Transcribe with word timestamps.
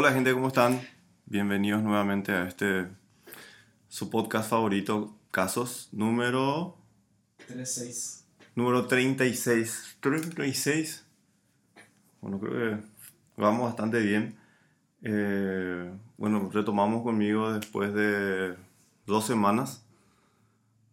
Hola 0.00 0.12
gente, 0.12 0.32
¿cómo 0.32 0.46
están? 0.46 0.80
Bienvenidos 1.26 1.82
nuevamente 1.82 2.30
a 2.30 2.46
este 2.46 2.86
su 3.88 4.10
podcast 4.10 4.48
favorito, 4.48 5.12
Casos 5.32 5.88
número 5.90 6.76
36. 7.48 8.24
número 8.54 8.86
36. 8.86 9.96
36. 9.98 11.04
Bueno, 12.20 12.38
creo 12.38 12.52
que 12.52 12.84
vamos 13.36 13.64
bastante 13.64 13.98
bien. 13.98 14.38
Eh, 15.02 15.90
bueno, 16.16 16.48
retomamos 16.52 17.02
conmigo 17.02 17.52
después 17.52 17.92
de 17.92 18.54
dos 19.04 19.26
semanas. 19.26 19.84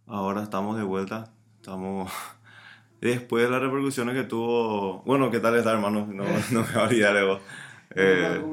Ahora 0.07 0.41
estamos 0.41 0.77
de 0.77 0.83
vuelta. 0.83 1.31
Estamos 1.57 2.11
después 3.01 3.43
de 3.43 3.51
las 3.51 3.61
repercusiones 3.61 4.15
que 4.15 4.23
tuvo. 4.23 5.03
Bueno, 5.03 5.29
¿qué 5.29 5.39
tal 5.39 5.55
está, 5.55 5.73
hermano? 5.73 6.07
No, 6.07 6.23
no 6.49 6.63
me 6.63 6.73
voy 6.73 6.81
a 6.81 6.83
olvidar 6.85 7.13
de 7.13 7.23
vos. 7.23 7.41
No 7.91 8.01
Eh. 8.01 8.43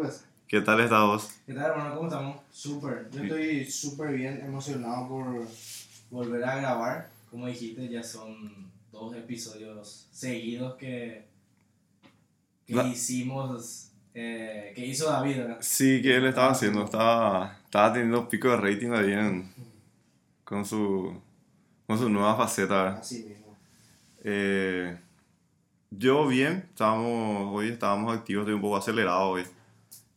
¿Qué 0.53 0.61
tal 0.61 0.81
está 0.81 1.05
vos? 1.05 1.31
¿Qué 1.47 1.55
tal, 1.55 1.71
hermano? 1.71 1.95
¿Cómo 1.95 2.09
estamos? 2.09 2.37
Súper. 2.51 3.09
Yo 3.11 3.23
estoy 3.23 3.65
súper 3.65 4.13
bien, 4.13 4.39
emocionado 4.45 5.09
por 5.09 5.47
volver 6.11 6.45
a 6.45 6.57
grabar. 6.57 7.09
Como 7.31 7.47
dijiste, 7.47 7.89
ya 7.89 8.03
son 8.03 8.71
dos 8.93 9.17
episodios 9.17 10.09
seguidos 10.13 10.75
que, 10.75 11.25
que 12.67 12.75
La- 12.75 12.87
hicimos, 12.87 13.93
eh, 14.13 14.75
que 14.77 14.85
hizo 14.85 15.07
David, 15.09 15.39
¿verdad? 15.39 15.57
Sí, 15.63 16.03
que 16.03 16.17
él 16.17 16.27
estaba 16.27 16.51
haciendo, 16.51 16.85
estaba, 16.85 17.59
estaba 17.65 17.95
teniendo 17.95 18.29
pico 18.29 18.51
de 18.51 18.57
rating 18.59 18.91
ahí 18.91 19.13
en, 19.15 19.51
con, 20.45 20.67
su, 20.67 21.19
con 21.87 21.97
su 21.99 22.11
nueva 22.11 22.37
faceta. 22.37 22.83
¿verdad? 22.83 22.99
Así 23.01 23.25
mismo. 23.25 23.57
Eh, 24.23 24.99
yo 25.91 26.27
bien, 26.27 26.67
estábamos, 26.69 27.55
hoy 27.55 27.71
estábamos 27.71 28.15
activos, 28.15 28.43
estoy 28.43 28.55
un 28.55 28.61
poco 28.61 28.77
acelerado 28.77 29.31
hoy. 29.31 29.45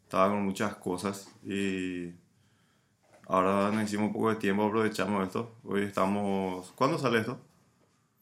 Estaba 0.05 0.29
con 0.29 0.43
muchas 0.45 0.75
cosas 0.75 1.27
y 1.43 2.11
ahora 3.27 3.71
necesitamos 3.71 4.07
un 4.09 4.13
poco 4.13 4.29
de 4.29 4.35
tiempo, 4.35 4.65
aprovechamos 4.65 5.25
esto. 5.25 5.55
Hoy 5.63 5.83
estamos... 5.83 6.71
¿Cuándo 6.73 6.97
sale 6.97 7.19
esto? 7.19 7.39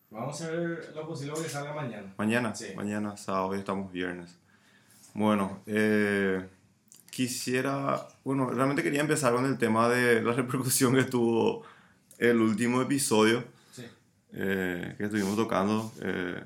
Vamos 0.09 0.41
a 0.41 0.45
hacer 0.45 0.91
lo 0.95 1.05
posible 1.07 1.33
que 1.41 1.49
salga 1.49 1.73
mañana. 1.73 2.13
Mañana, 2.17 2.55
Sí. 2.55 2.67
mañana, 2.75 3.17
sábado, 3.17 3.47
hoy 3.47 3.59
estamos 3.59 3.91
viernes. 3.91 4.37
Bueno, 5.13 5.61
eh, 5.65 6.47
quisiera, 7.11 8.07
bueno, 8.23 8.49
realmente 8.49 8.81
quería 8.81 9.01
empezar 9.01 9.33
con 9.35 9.45
el 9.45 9.57
tema 9.57 9.89
de 9.89 10.21
la 10.21 10.31
repercusión 10.33 10.95
que 10.95 11.03
tuvo 11.03 11.63
el 12.17 12.39
último 12.39 12.81
episodio 12.81 13.43
Sí. 13.73 13.83
eh, 14.31 14.95
que 14.97 15.03
estuvimos 15.03 15.35
tocando. 15.35 15.91
eh, 16.01 16.41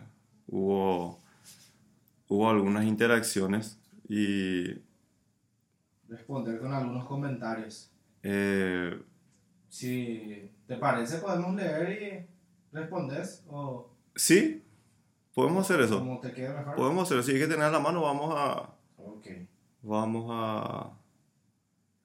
hubo, 0.48 1.20
hubo 2.28 2.50
algunas 2.50 2.86
interacciones 2.86 3.78
y 4.10 4.87
Responder 6.10 6.60
con 6.60 6.74
algunos 6.74 7.06
comentarios. 7.06 7.92
eh, 8.24 9.02
Si 9.70 10.52
te 10.68 10.76
parece, 10.78 11.18
podemos 11.18 11.56
leer 11.56 12.28
y 12.72 12.76
respondes 12.76 13.44
o 13.50 13.90
sí, 14.16 14.64
podemos 15.34 15.66
hacer 15.70 15.82
eso. 15.84 16.00
como 16.00 16.20
te 16.20 16.32
quede 16.34 16.54
mejor. 16.54 16.76
Podemos 16.76 17.04
hacer 17.04 17.18
eso. 17.20 17.28
Si 17.28 17.34
hay 17.34 17.40
que 17.42 17.48
tener 17.54 17.72
la 17.72 17.80
mano, 17.80 18.02
vamos 18.02 18.34
a, 18.38 18.74
Ok. 18.98 19.28
Vamos 19.84 20.26
a 20.32 20.92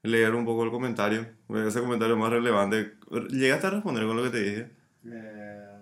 leer 0.03 0.35
un 0.35 0.45
poco 0.45 0.65
el 0.65 0.71
comentario. 0.71 1.27
Ese 1.49 1.81
comentario 1.81 2.17
más 2.17 2.31
relevante. 2.31 2.95
¿Llegaste 3.31 3.67
a 3.67 3.71
responder 3.71 4.07
con 4.07 4.17
lo 4.17 4.23
que 4.25 4.31
te 4.31 4.41
dije? 4.43 4.71
Eh, 5.05 5.81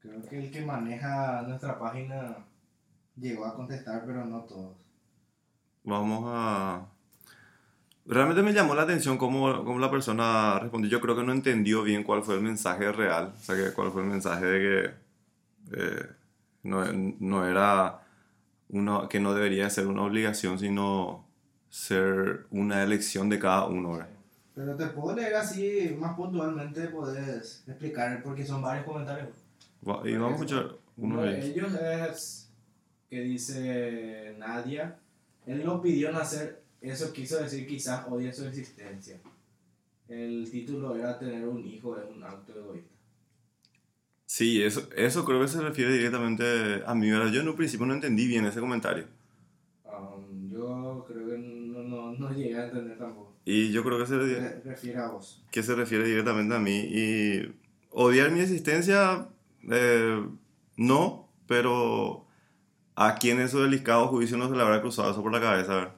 creo 0.00 0.22
que 0.22 0.38
el 0.44 0.50
que 0.50 0.64
maneja 0.64 1.42
nuestra 1.42 1.78
página 1.78 2.36
llegó 3.16 3.44
a 3.44 3.54
contestar, 3.54 4.04
pero 4.06 4.24
no 4.24 4.40
todos. 4.44 4.76
Vamos 5.86 6.24
a... 6.26 6.86
Realmente 8.04 8.42
me 8.42 8.52
llamó 8.52 8.74
la 8.74 8.82
atención 8.82 9.18
cómo, 9.18 9.64
cómo 9.64 9.78
la 9.80 9.90
persona 9.90 10.58
respondió. 10.60 10.90
Yo 10.90 11.00
creo 11.00 11.16
que 11.16 11.24
no 11.24 11.32
entendió 11.32 11.82
bien 11.82 12.04
cuál 12.04 12.22
fue 12.22 12.34
el 12.36 12.40
mensaje 12.42 12.92
real. 12.92 13.32
O 13.36 13.42
sea, 13.42 13.56
que 13.56 13.72
cuál 13.72 13.90
fue 13.90 14.02
el 14.02 14.08
mensaje 14.08 14.44
de 14.46 14.58
que 15.70 15.76
eh, 15.80 16.06
no, 16.62 16.84
no 16.92 17.46
era 17.48 18.00
una, 18.68 19.08
que 19.08 19.18
no 19.18 19.34
debería 19.34 19.68
ser 19.70 19.86
una 19.88 20.02
obligación, 20.02 20.58
sino 20.58 21.26
ser 21.68 22.46
una 22.50 22.82
elección 22.84 23.28
de 23.28 23.38
cada 23.40 23.66
uno. 23.66 23.92
¿verdad? 23.94 24.08
Pero 24.54 24.76
te 24.76 24.86
puedo 24.86 25.16
leer 25.16 25.34
así, 25.34 25.96
más 25.98 26.14
puntualmente 26.16 26.86
puedes 26.88 27.64
explicar, 27.66 28.22
porque 28.22 28.44
son 28.46 28.62
varios 28.62 28.86
comentarios. 28.86 29.28
Va- 29.86 30.00
Y 30.08 30.14
vamos 30.16 30.40
a 30.40 30.44
escuchar 30.44 30.76
uno 30.96 31.22
de 31.22 31.38
ellos. 31.38 31.44
ellos 31.44 31.72
es 31.74 32.50
que 33.10 33.20
dice 33.20 34.34
Nadia, 34.38 34.96
él 35.46 35.64
no 35.64 35.80
pidió 35.80 36.12
nacer, 36.12 36.62
eso 36.80 37.12
quiso 37.12 37.38
decir 37.42 37.66
quizás 37.66 38.06
odia 38.08 38.32
su 38.32 38.44
existencia. 38.46 39.20
El 40.08 40.48
título 40.50 40.94
era 40.96 41.18
tener 41.18 41.46
un 41.48 41.64
hijo 41.66 41.96
es 41.98 42.04
un 42.14 42.22
acto 42.22 42.52
egoísta. 42.58 42.90
Sí, 44.24 44.62
eso, 44.62 44.88
eso 44.96 45.24
creo 45.24 45.40
que 45.40 45.48
se 45.48 45.60
refiere 45.60 45.92
directamente 45.92 46.82
a 46.84 46.94
mí. 46.94 47.08
Yo 47.08 47.40
en 47.40 47.48
un 47.48 47.56
principio 47.56 47.86
no 47.86 47.94
entendí 47.94 48.26
bien 48.26 48.44
ese 48.46 48.60
comentario. 48.60 49.06
Um, 49.84 50.50
yo 50.50 51.04
creo 51.08 51.28
que 51.28 51.38
no, 51.38 51.82
no, 51.82 52.12
no 52.12 52.30
llegué 52.32 52.58
a 52.58 52.66
entender 52.66 52.98
tampoco. 52.98 53.34
Y 53.44 53.70
yo 53.70 53.84
creo 53.84 53.98
que 54.00 54.06
se, 54.06 54.18
Re- 54.18 54.60
refiere 54.64 54.98
a 54.98 55.08
vos. 55.08 55.44
que 55.52 55.62
se 55.62 55.74
refiere 55.76 56.06
directamente 56.06 56.54
a 56.54 56.58
mí. 56.58 56.76
Y 56.90 57.54
odiar 57.90 58.30
mi 58.32 58.40
existencia, 58.40 59.28
eh, 59.70 60.24
no, 60.76 61.28
pero 61.46 62.25
a 62.96 63.14
quien 63.14 63.40
en 63.40 63.48
su 63.48 63.60
delicado 63.60 64.08
juicio 64.08 64.36
no 64.36 64.48
se 64.48 64.56
le 64.56 64.62
habrá 64.62 64.80
cruzado 64.80 65.10
eso 65.10 65.22
por 65.22 65.32
la 65.32 65.40
cabeza. 65.40 65.74
¿verdad? 65.74 65.92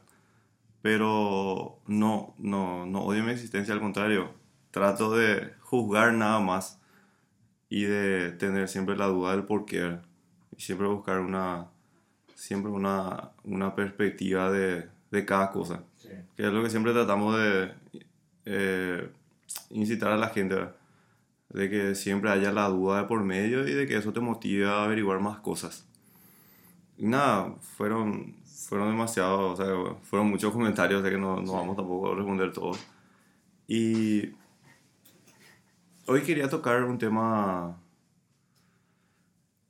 Pero 0.82 1.78
no, 1.86 2.34
no, 2.38 2.86
no 2.86 3.02
odio 3.04 3.24
mi 3.24 3.32
existencia, 3.32 3.72
al 3.72 3.80
contrario. 3.80 4.34
Trato 4.70 5.14
de 5.16 5.54
juzgar 5.60 6.12
nada 6.12 6.40
más 6.40 6.80
y 7.68 7.84
de 7.84 8.32
tener 8.32 8.68
siempre 8.68 8.96
la 8.96 9.06
duda 9.06 9.32
del 9.32 9.44
porqué. 9.44 9.98
Y 10.56 10.60
siempre 10.60 10.88
buscar 10.88 11.20
una, 11.20 11.68
siempre 12.34 12.70
una, 12.70 13.30
una 13.44 13.74
perspectiva 13.74 14.50
de, 14.50 14.88
de 15.10 15.24
cada 15.24 15.50
cosa. 15.50 15.84
Sí. 15.96 16.08
Que 16.36 16.46
es 16.46 16.52
lo 16.52 16.62
que 16.62 16.70
siempre 16.70 16.92
tratamos 16.92 17.36
de 17.38 17.74
eh, 18.44 19.10
incitar 19.70 20.12
a 20.12 20.16
la 20.16 20.28
gente, 20.30 20.54
¿verdad? 20.56 20.74
de 21.50 21.70
que 21.70 21.94
siempre 21.94 22.30
haya 22.30 22.52
la 22.52 22.68
duda 22.68 23.02
de 23.02 23.08
por 23.08 23.24
medio 23.24 23.66
y 23.66 23.72
de 23.72 23.86
que 23.86 23.96
eso 23.96 24.12
te 24.12 24.20
motive 24.20 24.66
a 24.66 24.84
averiguar 24.84 25.20
más 25.20 25.38
cosas. 25.40 25.86
Y 26.98 27.06
nada, 27.06 27.54
fueron, 27.60 28.34
fueron 28.44 28.90
demasiados, 28.90 29.60
o 29.60 29.64
sea, 29.64 30.00
fueron 30.02 30.28
muchos 30.28 30.52
comentarios 30.52 31.02
de 31.04 31.10
que 31.10 31.16
no, 31.16 31.40
no 31.40 31.52
vamos 31.52 31.76
tampoco 31.76 32.10
a 32.10 32.16
responder 32.16 32.52
todos. 32.52 32.84
Y 33.68 34.32
hoy 36.06 36.22
quería 36.22 36.48
tocar 36.48 36.82
un 36.82 36.98
tema, 36.98 37.80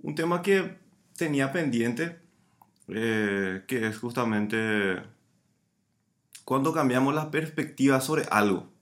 un 0.00 0.14
tema 0.14 0.40
que 0.40 0.78
tenía 1.18 1.52
pendiente, 1.52 2.18
eh, 2.88 3.62
que 3.66 3.86
es 3.86 3.98
justamente 3.98 5.02
cuando 6.46 6.72
cambiamos 6.72 7.14
la 7.14 7.30
perspectiva 7.30 8.00
sobre 8.00 8.24
algo 8.30 8.72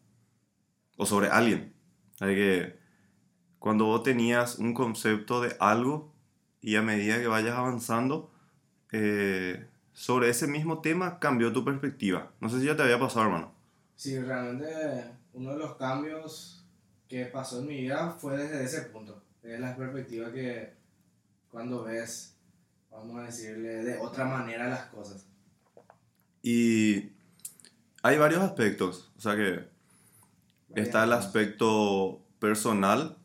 o 0.97 1.05
sobre 1.05 1.31
alguien. 1.31 1.75
Hay 2.21 2.37
que 2.37 2.79
cuando 3.59 3.87
vos 3.87 4.05
tenías 4.05 4.61
un 4.61 4.73
concepto 4.73 5.41
de 5.41 5.57
algo 5.59 6.15
y 6.61 6.77
a 6.77 6.83
medida 6.83 7.19
que 7.19 7.27
vayas 7.27 7.57
avanzando 7.57 8.31
eh, 8.99 9.67
sobre 9.93 10.31
ese 10.31 10.47
mismo 10.47 10.81
tema 10.81 11.19
cambió 11.19 11.53
tu 11.53 11.65
perspectiva. 11.65 12.31
No 12.41 12.49
sé 12.49 12.61
si 12.61 12.67
ya 12.67 12.77
te 12.77 12.83
había 12.83 12.99
pasado, 12.99 13.27
hermano. 13.27 13.53
Sí, 13.95 14.19
realmente 14.19 14.67
uno 15.35 15.53
de 15.53 15.59
los 15.59 15.77
cambios 15.77 16.65
que 17.09 17.27
pasó 17.27 17.61
en 17.61 17.67
mi 17.67 17.83
vida 17.83 18.11
fue 18.19 18.39
desde 18.39 18.65
ese 18.65 18.83
punto. 18.83 19.23
Es 19.43 19.61
la 19.61 19.77
perspectiva 19.77 20.33
que 20.33 20.73
cuando 21.51 21.85
ves, 21.85 22.37
vamos 22.91 23.19
a 23.21 23.25
decirle, 23.25 23.85
de 23.85 23.99
otra 23.99 24.25
manera 24.25 24.69
las 24.69 24.87
cosas. 24.87 25.27
Y 26.43 27.13
hay 28.03 28.19
varios 28.19 28.41
aspectos. 28.43 29.13
O 29.19 29.21
sea 29.21 29.37
que 29.37 29.69
está 30.75 31.05
el 31.05 31.13
aspecto 31.13 32.23
personal, 32.39 33.17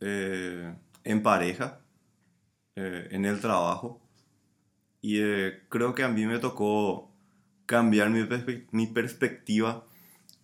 eh, 0.00 0.74
en 1.04 1.22
pareja, 1.22 1.80
eh, 2.76 3.08
en 3.10 3.24
el 3.24 3.40
trabajo. 3.40 4.01
Y 5.02 5.18
eh, 5.20 5.60
creo 5.68 5.94
que 5.94 6.04
a 6.04 6.08
mí 6.08 6.24
me 6.26 6.38
tocó 6.38 7.10
cambiar 7.66 8.08
mi, 8.08 8.20
perspe- 8.20 8.66
mi 8.70 8.86
perspectiva 8.86 9.84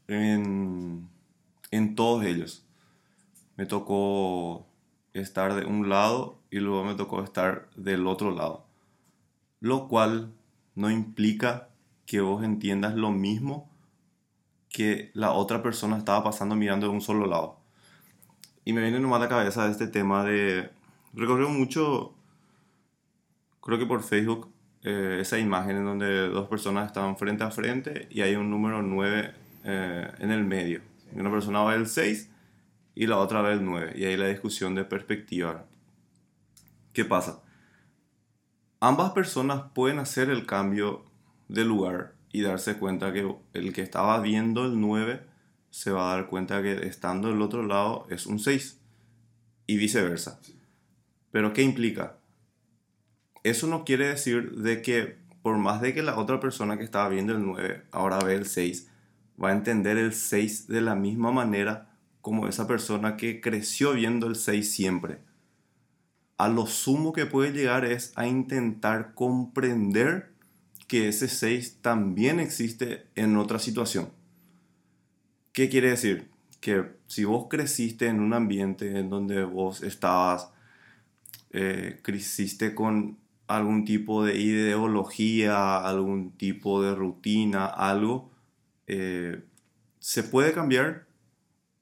en, 0.08 1.08
en 1.70 1.94
todos 1.94 2.24
ellos. 2.24 2.66
Me 3.56 3.66
tocó 3.66 4.66
estar 5.14 5.54
de 5.54 5.64
un 5.64 5.88
lado 5.88 6.38
y 6.50 6.58
luego 6.58 6.84
me 6.84 6.94
tocó 6.94 7.22
estar 7.22 7.70
del 7.76 8.06
otro 8.06 8.32
lado. 8.32 8.66
Lo 9.60 9.88
cual 9.88 10.32
no 10.74 10.90
implica 10.90 11.68
que 12.04 12.20
vos 12.20 12.42
entiendas 12.44 12.94
lo 12.94 13.10
mismo 13.10 13.70
que 14.70 15.10
la 15.14 15.32
otra 15.32 15.62
persona 15.62 15.96
estaba 15.96 16.24
pasando 16.24 16.56
mirando 16.56 16.88
de 16.88 16.92
un 16.92 17.00
solo 17.00 17.26
lado. 17.26 17.58
Y 18.64 18.72
me 18.72 18.82
viene 18.82 19.00
nomás 19.00 19.20
a 19.20 19.24
la 19.24 19.28
cabeza 19.28 19.70
este 19.70 19.86
tema 19.86 20.24
de... 20.24 20.70
Recorrió 21.14 21.48
mucho, 21.48 22.14
creo 23.68 23.78
que 23.78 23.84
por 23.84 24.02
Facebook, 24.02 24.50
eh, 24.82 25.18
esa 25.20 25.38
imagen 25.38 25.76
en 25.76 25.84
donde 25.84 26.28
dos 26.30 26.48
personas 26.48 26.86
están 26.86 27.18
frente 27.18 27.44
a 27.44 27.50
frente 27.50 28.08
y 28.10 28.22
hay 28.22 28.34
un 28.34 28.48
número 28.48 28.80
9 28.80 29.34
eh, 29.64 30.10
en 30.20 30.30
el 30.30 30.42
medio. 30.44 30.80
Una 31.12 31.30
persona 31.30 31.62
ve 31.64 31.74
el 31.74 31.86
6 31.86 32.30
y 32.94 33.06
la 33.06 33.18
otra 33.18 33.42
ve 33.42 33.52
el 33.52 33.62
9. 33.62 33.92
Y 33.94 34.06
ahí 34.06 34.16
la 34.16 34.28
discusión 34.28 34.74
de 34.74 34.84
perspectiva. 34.84 35.66
¿Qué 36.94 37.04
pasa? 37.04 37.42
Ambas 38.80 39.10
personas 39.10 39.64
pueden 39.74 39.98
hacer 39.98 40.30
el 40.30 40.46
cambio 40.46 41.04
de 41.48 41.66
lugar 41.66 42.14
y 42.32 42.40
darse 42.40 42.78
cuenta 42.78 43.12
que 43.12 43.30
el 43.52 43.74
que 43.74 43.82
estaba 43.82 44.18
viendo 44.20 44.64
el 44.64 44.80
9 44.80 45.26
se 45.68 45.90
va 45.90 46.10
a 46.10 46.16
dar 46.16 46.28
cuenta 46.28 46.62
que 46.62 46.86
estando 46.86 47.28
del 47.28 47.42
otro 47.42 47.66
lado 47.66 48.06
es 48.08 48.24
un 48.24 48.38
6 48.38 48.80
y 49.66 49.76
viceversa. 49.76 50.40
Pero 51.30 51.52
¿qué 51.52 51.60
implica? 51.60 52.17
Eso 53.48 53.66
no 53.66 53.84
quiere 53.84 54.08
decir 54.08 54.52
de 54.52 54.82
que 54.82 55.16
por 55.42 55.56
más 55.56 55.80
de 55.80 55.94
que 55.94 56.02
la 56.02 56.18
otra 56.18 56.40
persona 56.40 56.76
que 56.76 56.84
estaba 56.84 57.08
viendo 57.08 57.32
el 57.32 57.42
9 57.44 57.84
ahora 57.90 58.18
ve 58.18 58.34
el 58.34 58.46
6, 58.46 58.88
va 59.42 59.48
a 59.48 59.52
entender 59.52 59.96
el 59.96 60.12
6 60.12 60.66
de 60.66 60.82
la 60.82 60.94
misma 60.94 61.32
manera 61.32 61.88
como 62.20 62.48
esa 62.48 62.66
persona 62.66 63.16
que 63.16 63.40
creció 63.40 63.92
viendo 63.92 64.26
el 64.26 64.36
6 64.36 64.70
siempre. 64.70 65.20
A 66.36 66.48
lo 66.48 66.66
sumo 66.66 67.14
que 67.14 67.24
puede 67.24 67.52
llegar 67.52 67.86
es 67.86 68.12
a 68.16 68.26
intentar 68.26 69.14
comprender 69.14 70.32
que 70.86 71.08
ese 71.08 71.28
6 71.28 71.78
también 71.80 72.40
existe 72.40 73.06
en 73.14 73.36
otra 73.38 73.58
situación. 73.58 74.10
¿Qué 75.52 75.70
quiere 75.70 75.90
decir? 75.90 76.28
Que 76.60 76.84
si 77.06 77.24
vos 77.24 77.46
creciste 77.48 78.08
en 78.08 78.20
un 78.20 78.34
ambiente 78.34 78.98
en 78.98 79.08
donde 79.08 79.44
vos 79.44 79.82
estabas, 79.82 80.50
eh, 81.50 82.00
creciste 82.02 82.74
con 82.74 83.16
algún 83.48 83.84
tipo 83.84 84.24
de 84.24 84.38
ideología, 84.38 85.78
algún 85.78 86.32
tipo 86.32 86.82
de 86.82 86.94
rutina, 86.94 87.66
algo, 87.66 88.30
eh, 88.86 89.42
se 89.98 90.22
puede 90.22 90.52
cambiar, 90.52 91.06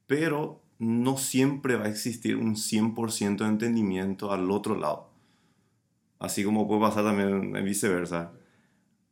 pero 0.06 0.62
no 0.78 1.18
siempre 1.18 1.76
va 1.76 1.86
a 1.86 1.88
existir 1.88 2.36
un 2.36 2.56
100% 2.56 3.44
de 3.44 3.50
entendimiento 3.50 4.32
al 4.32 4.50
otro 4.50 4.76
lado. 4.76 5.10
Así 6.18 6.44
como 6.44 6.66
puede 6.66 6.80
pasar 6.80 7.04
también 7.04 7.56
en 7.56 7.64
viceversa. 7.64 8.32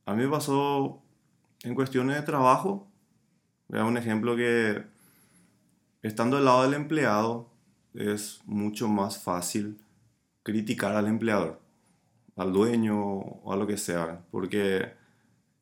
A 0.07 0.15
mí 0.15 0.23
me 0.23 0.31
pasó 0.31 1.03
en 1.62 1.75
cuestiones 1.75 2.17
de 2.17 2.23
trabajo. 2.23 2.87
Vean 3.69 3.87
un 3.87 3.97
ejemplo 3.97 4.37
que 4.37 4.85
estando 6.03 6.37
al 6.37 6.45
lado 6.45 6.62
del 6.62 6.75
empleado 6.75 7.50
es 7.95 8.41
mucho 8.45 8.89
más 8.89 9.23
fácil 9.23 9.79
criticar 10.43 10.95
al 10.95 11.07
empleador, 11.07 11.61
al 12.37 12.53
dueño 12.53 13.01
o 13.01 13.53
a 13.53 13.57
lo 13.57 13.67
que 13.67 13.77
sea, 13.77 14.25
porque 14.31 14.93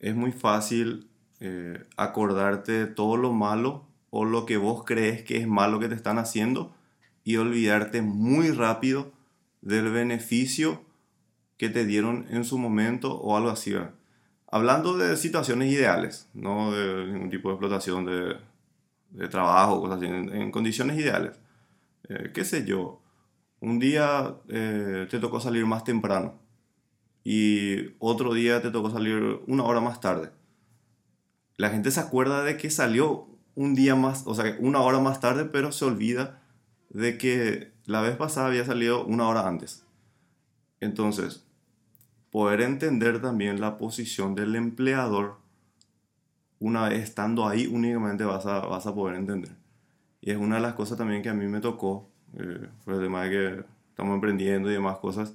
es 0.01 0.15
muy 0.15 0.33
fácil 0.33 1.09
eh, 1.41 1.85
acordarte 1.97 2.73
de 2.73 2.87
todo 2.87 3.17
lo 3.17 3.33
malo 3.33 3.87
o 4.11 4.25
lo 4.25 4.47
que 4.47 4.57
vos 4.57 4.85
crees 4.85 5.23
que 5.23 5.39
es 5.39 5.47
malo 5.47 5.81
que 5.81 5.89
te 5.89 5.95
están 5.95 6.19
haciendo 6.19 6.75
y 7.25 7.37
olvidarte 7.37 8.03
muy 8.03 8.51
rápido 8.51 9.13
del 9.61 9.91
beneficio 9.91 10.83
que 11.57 11.69
te 11.69 11.85
dieron 11.85 12.27
en 12.31 12.45
su 12.45 12.59
momento 12.59 13.19
o 13.21 13.37
algo 13.37 13.51
así. 13.51 13.75
Hablando 14.51 14.97
de 14.97 15.17
situaciones 15.17 15.73
ideales, 15.73 16.29
no 16.35 16.73
de 16.73 17.07
ningún 17.07 17.31
tipo 17.31 17.49
de 17.49 17.55
explotación 17.55 18.05
de, 18.05 18.37
de 19.11 19.29
trabajo, 19.29 19.81
cosas 19.81 19.99
así, 19.99 20.07
en, 20.07 20.51
condiciones 20.51 20.99
ideales. 20.99 21.39
Eh, 22.09 22.33
¿Qué 22.35 22.45
sé 22.45 22.65
yo? 22.65 23.01
Un 23.61 23.79
día 23.79 24.35
eh, 24.49 25.07
te 25.09 25.21
tocó 25.21 25.41
salir 25.41 25.65
más 25.65 25.85
temprano 25.85 26.43
y 27.25 27.95
otro 27.99 28.35
día 28.35 28.63
te 28.63 28.71
tocó 28.71 28.91
salir 28.91 29.41
una 29.47 29.65
hora 29.65 29.81
más 29.81 30.01
tarde. 30.01 30.31
La 31.57 31.71
gente 31.71 31.91
se 31.91 32.01
acuerda 32.01 32.43
de 32.43 32.57
que 32.57 32.71
salió 32.71 33.29
un 33.55 33.75
día 33.75 33.95
más, 33.95 34.25
o 34.27 34.35
sea, 34.35 34.57
una 34.61 34.81
hora 34.81 34.99
más 34.99 35.21
tarde, 35.21 35.45
pero 35.45 35.73
se 35.73 35.85
olvida 35.85 36.43
de 36.91 37.19
que 37.19 37.73
la 37.85 38.01
vez 38.01 38.17
pasada 38.17 38.47
había 38.47 38.65
salido 38.65 39.05
una 39.05 39.29
hora 39.29 39.47
antes. 39.47 39.85
Entonces, 40.81 41.45
poder 42.31 42.63
entender 42.63 43.21
también 43.21 43.61
la 43.61 43.77
posición 43.79 44.35
del 44.35 44.57
empleador, 44.57 45.37
una 46.59 46.89
vez 46.89 47.03
estando 47.03 47.47
ahí 47.47 47.67
únicamente 47.67 48.25
vas 48.25 48.47
a, 48.47 48.61
vas 48.61 48.87
a 48.87 48.95
poder 48.95 49.17
entender. 49.17 49.53
Y 50.21 50.31
es 50.31 50.39
una 50.39 50.57
de 50.57 50.63
las 50.63 50.75
cosas 50.75 50.97
también 50.97 51.23
que 51.23 51.29
a 51.29 51.35
mí 51.35 51.47
me 51.47 51.61
tocó, 51.61 52.09
eh, 52.39 52.69
el 52.87 53.01
tema 53.01 53.25
de 53.25 53.31
que 53.31 53.65
estamos 53.91 54.15
emprendiendo 54.15 54.71
y 54.71 54.75
demás 54.75 54.99
cosas, 54.99 55.35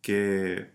que 0.00 0.70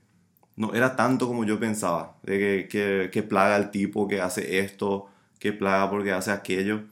no 0.55 0.73
era 0.73 0.95
tanto 0.95 1.27
como 1.27 1.45
yo 1.45 1.59
pensaba, 1.59 2.17
de 2.23 2.39
que, 2.39 2.67
que, 2.69 3.09
que 3.11 3.23
plaga 3.23 3.57
el 3.57 3.71
tipo 3.71 4.07
que 4.07 4.21
hace 4.21 4.59
esto, 4.59 5.09
que 5.39 5.53
plaga 5.53 5.89
porque 5.89 6.11
hace 6.11 6.31
aquello. 6.31 6.83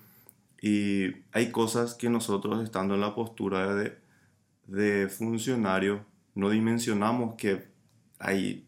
Y 0.61 1.15
hay 1.31 1.51
cosas 1.51 1.95
que 1.95 2.09
nosotros 2.09 2.63
estando 2.63 2.95
en 2.95 3.01
la 3.01 3.15
postura 3.15 3.75
de, 3.75 3.97
de 4.67 5.09
funcionario 5.09 6.05
no 6.35 6.49
dimensionamos 6.49 7.35
que 7.35 7.67
hay 8.19 8.65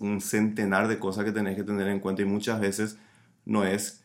un 0.00 0.20
centenar 0.20 0.88
de 0.88 0.98
cosas 0.98 1.24
que 1.24 1.32
tenés 1.32 1.56
que 1.56 1.64
tener 1.64 1.88
en 1.88 2.00
cuenta 2.00 2.22
y 2.22 2.26
muchas 2.26 2.60
veces 2.60 2.98
no 3.44 3.64
es 3.64 4.04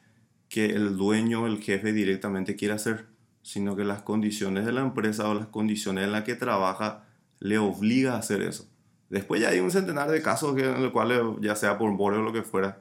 que 0.50 0.66
el 0.66 0.98
dueño 0.98 1.48
el 1.48 1.62
jefe 1.62 1.94
directamente 1.94 2.56
quiera 2.56 2.76
hacer, 2.76 3.08
sino 3.42 3.76
que 3.76 3.84
las 3.84 4.02
condiciones 4.02 4.66
de 4.66 4.72
la 4.72 4.82
empresa 4.82 5.28
o 5.30 5.34
las 5.34 5.48
condiciones 5.48 6.06
en 6.06 6.12
las 6.12 6.24
que 6.24 6.36
trabaja 6.36 7.06
le 7.40 7.58
obliga 7.58 8.14
a 8.14 8.20
hacer 8.20 8.42
eso. 8.42 8.68
Después 9.14 9.40
ya 9.40 9.50
hay 9.50 9.60
un 9.60 9.70
centenar 9.70 10.10
de 10.10 10.24
casos 10.24 10.56
que, 10.56 10.64
en 10.64 10.82
los 10.82 10.92
cuales, 10.92 11.22
ya 11.40 11.56
sea 11.56 11.78
por 11.78 11.96
borde 11.96 12.18
o 12.18 12.24
lo 12.24 12.34
que 12.34 12.42
fuera, 12.42 12.80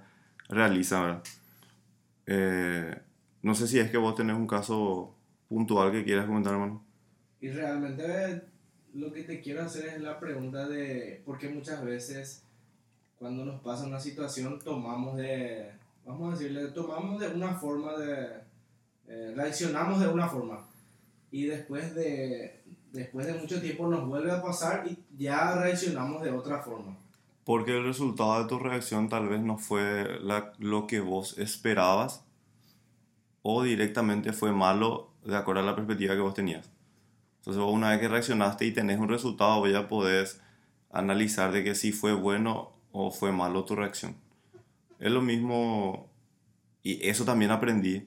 realiza, 0.48 1.20
eh, 2.26 2.98
no 3.42 3.54
sé 3.54 3.68
si 3.68 3.78
es 3.78 3.90
que 3.90 3.98
vos 3.98 4.14
tenés 4.14 4.34
un 4.34 4.46
caso 4.46 5.14
puntual 5.46 5.92
que 5.92 6.04
quieras 6.04 6.24
comentar, 6.24 6.54
hermano. 6.54 6.82
Y 7.38 7.50
realmente 7.50 8.44
lo 8.94 9.12
que 9.12 9.24
te 9.24 9.42
quiero 9.42 9.62
hacer 9.62 9.84
es 9.88 10.00
la 10.00 10.18
pregunta 10.18 10.66
de 10.66 11.20
por 11.26 11.36
qué 11.36 11.50
muchas 11.50 11.84
veces 11.84 12.42
cuando 13.18 13.44
nos 13.44 13.60
pasa 13.60 13.84
una 13.84 14.00
situación 14.00 14.58
tomamos 14.58 15.18
de, 15.18 15.70
vamos 16.06 16.32
a 16.32 16.38
decirle, 16.38 16.68
tomamos 16.68 17.20
de 17.20 17.28
una 17.28 17.52
forma 17.56 17.92
de, 17.98 18.40
eh, 19.06 19.34
reaccionamos 19.36 20.00
de 20.00 20.08
una 20.08 20.28
forma 20.28 20.66
y 21.30 21.44
después 21.44 21.94
de, 21.94 22.62
después 22.92 23.26
de 23.26 23.34
mucho 23.34 23.60
tiempo 23.60 23.86
nos 23.88 24.06
vuelve 24.06 24.30
a 24.30 24.42
pasar 24.42 24.84
y 24.86 24.98
ya 25.16 25.54
reaccionamos 25.54 26.22
de 26.22 26.30
otra 26.30 26.62
forma. 26.62 26.96
Porque 27.44 27.76
el 27.76 27.84
resultado 27.84 28.42
de 28.42 28.48
tu 28.48 28.58
reacción 28.58 29.08
tal 29.08 29.28
vez 29.28 29.40
no 29.40 29.58
fue 29.58 30.20
lo 30.58 30.86
que 30.86 31.00
vos 31.00 31.38
esperabas 31.38 32.24
o 33.42 33.62
directamente 33.62 34.32
fue 34.32 34.52
malo 34.52 35.10
de 35.24 35.36
acuerdo 35.36 35.62
a 35.62 35.64
la 35.64 35.74
perspectiva 35.74 36.14
que 36.14 36.20
vos 36.20 36.34
tenías. 36.34 36.70
Entonces 37.38 37.62
una 37.62 37.90
vez 37.90 38.00
que 38.00 38.08
reaccionaste 38.08 38.66
y 38.66 38.72
tenés 38.72 39.00
un 39.00 39.08
resultado, 39.08 39.66
ya 39.66 39.88
podés 39.88 40.40
analizar 40.90 41.50
de 41.50 41.64
que 41.64 41.74
si 41.74 41.90
fue 41.90 42.12
bueno 42.12 42.72
o 42.92 43.10
fue 43.10 43.32
malo 43.32 43.64
tu 43.64 43.74
reacción. 43.74 44.14
Es 45.00 45.10
lo 45.10 45.22
mismo, 45.22 46.08
y 46.84 47.08
eso 47.08 47.24
también 47.24 47.50
aprendí 47.50 48.06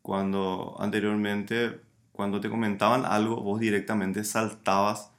cuando 0.00 0.76
anteriormente, 0.78 1.80
cuando 2.14 2.40
te 2.40 2.48
comentaban 2.48 3.04
algo, 3.04 3.42
vos 3.42 3.60
directamente 3.60 4.24
saltabas, 4.24 5.10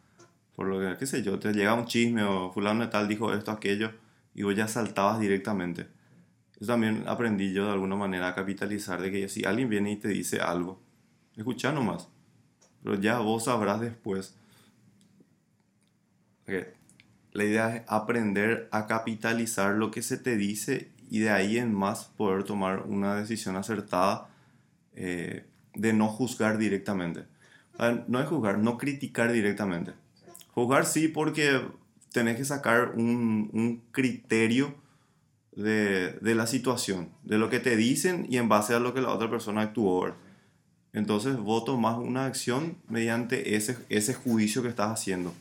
por 0.55 0.67
lo 0.67 0.79
que, 0.79 0.97
qué 0.97 1.05
sé 1.05 1.21
yo, 1.21 1.37
te 1.37 1.53
llega 1.53 1.75
un 1.75 1.85
chisme 1.85 2.23
o 2.23 2.51
fulano 2.51 2.85
de 2.85 2.87
tal 2.87 3.07
dijo 3.07 3.33
esto, 3.33 3.51
aquello, 3.51 3.91
y 4.33 4.43
vos 4.43 4.55
ya 4.55 4.67
saltabas 4.67 5.19
directamente. 5.19 5.87
Eso 6.59 6.67
también 6.67 7.03
aprendí 7.07 7.53
yo 7.53 7.65
de 7.65 7.73
alguna 7.73 7.95
manera 7.95 8.29
a 8.29 8.35
capitalizar, 8.35 9.01
de 9.01 9.11
que 9.11 9.29
si 9.29 9.45
alguien 9.45 9.69
viene 9.69 9.91
y 9.91 9.97
te 9.97 10.07
dice 10.07 10.41
algo, 10.41 10.81
escucha 11.35 11.71
nomás 11.71 12.09
pero 12.85 13.01
ya 13.01 13.17
vos 13.17 13.45
sabrás 13.45 13.81
después. 13.81 14.35
La 17.31 17.43
idea 17.43 17.75
es 17.75 17.83
aprender 17.87 18.69
a 18.71 18.85
capitalizar 18.85 19.73
lo 19.73 19.89
que 19.89 20.03
se 20.03 20.17
te 20.17 20.37
dice 20.37 20.91
y 21.09 21.19
de 21.19 21.31
ahí 21.31 21.57
en 21.57 21.73
más 21.73 22.05
poder 22.15 22.43
tomar 22.43 22.83
una 22.83 23.15
decisión 23.15 23.55
acertada 23.55 24.29
eh, 24.93 25.47
de 25.75 25.93
no 25.93 26.07
juzgar 26.07 26.57
directamente. 26.57 27.25
no 28.07 28.19
es 28.19 28.27
juzgar, 28.27 28.57
no 28.59 28.77
criticar 28.77 29.31
directamente. 29.31 29.93
Juzgar 30.53 30.85
sí 30.85 31.07
porque 31.07 31.61
tenés 32.11 32.37
que 32.37 32.45
sacar 32.45 32.91
un, 32.95 33.49
un 33.53 33.83
criterio 33.91 34.75
de, 35.55 36.13
de, 36.13 36.35
la 36.35 36.47
situación, 36.47 37.09
de 37.23 37.37
lo 37.37 37.49
que 37.49 37.59
te 37.59 37.75
dicen 37.75 38.25
y 38.29 38.37
en 38.37 38.49
base 38.49 38.73
a 38.73 38.79
lo 38.79 38.93
que 38.93 39.01
la 39.01 39.11
otra 39.11 39.29
persona 39.29 39.61
actuó. 39.61 40.13
Entonces 40.93 41.37
vos 41.37 41.65
tomás 41.65 41.97
una 41.97 42.25
acción 42.25 42.77
mediante 42.87 43.55
ese, 43.55 43.77
ese 43.89 44.13
juicio 44.13 44.61
que 44.61 44.69
estás 44.69 44.91
haciendo. 44.91 45.33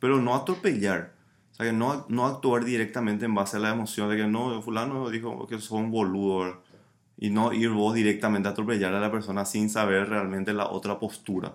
Pero 0.00 0.20
no 0.20 0.34
atropellar. 0.34 1.12
O 1.52 1.54
sea, 1.54 1.66
que 1.66 1.72
no, 1.72 2.04
no 2.08 2.26
actuar 2.26 2.64
directamente 2.64 3.24
en 3.24 3.34
base 3.34 3.56
a 3.56 3.60
la 3.60 3.70
emoción 3.70 4.10
de 4.10 4.16
que 4.16 4.26
no, 4.26 4.60
fulano 4.60 5.08
dijo 5.08 5.46
que 5.46 5.58
son 5.60 5.90
boludo. 5.90 6.62
Y 7.22 7.30
no 7.30 7.52
ir 7.52 7.70
vos 7.70 7.94
directamente 7.94 8.48
a 8.48 8.50
atropellar 8.50 8.92
a 8.94 8.98
la 8.98 9.12
persona 9.12 9.44
sin 9.44 9.70
saber 9.70 10.08
realmente 10.08 10.52
la 10.52 10.68
otra 10.68 10.98
postura. 10.98 11.54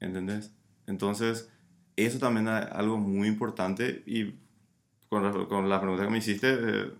¿Entendés? 0.00 0.50
Entonces, 0.88 1.48
eso 1.94 2.18
también 2.18 2.48
es 2.48 2.66
algo 2.72 2.98
muy 2.98 3.28
importante 3.28 4.02
y 4.04 4.34
con, 5.08 5.46
con 5.46 5.68
la 5.68 5.80
pregunta 5.80 6.02
que 6.02 6.10
me 6.10 6.18
hiciste, 6.18 6.56
eh, 6.60 6.90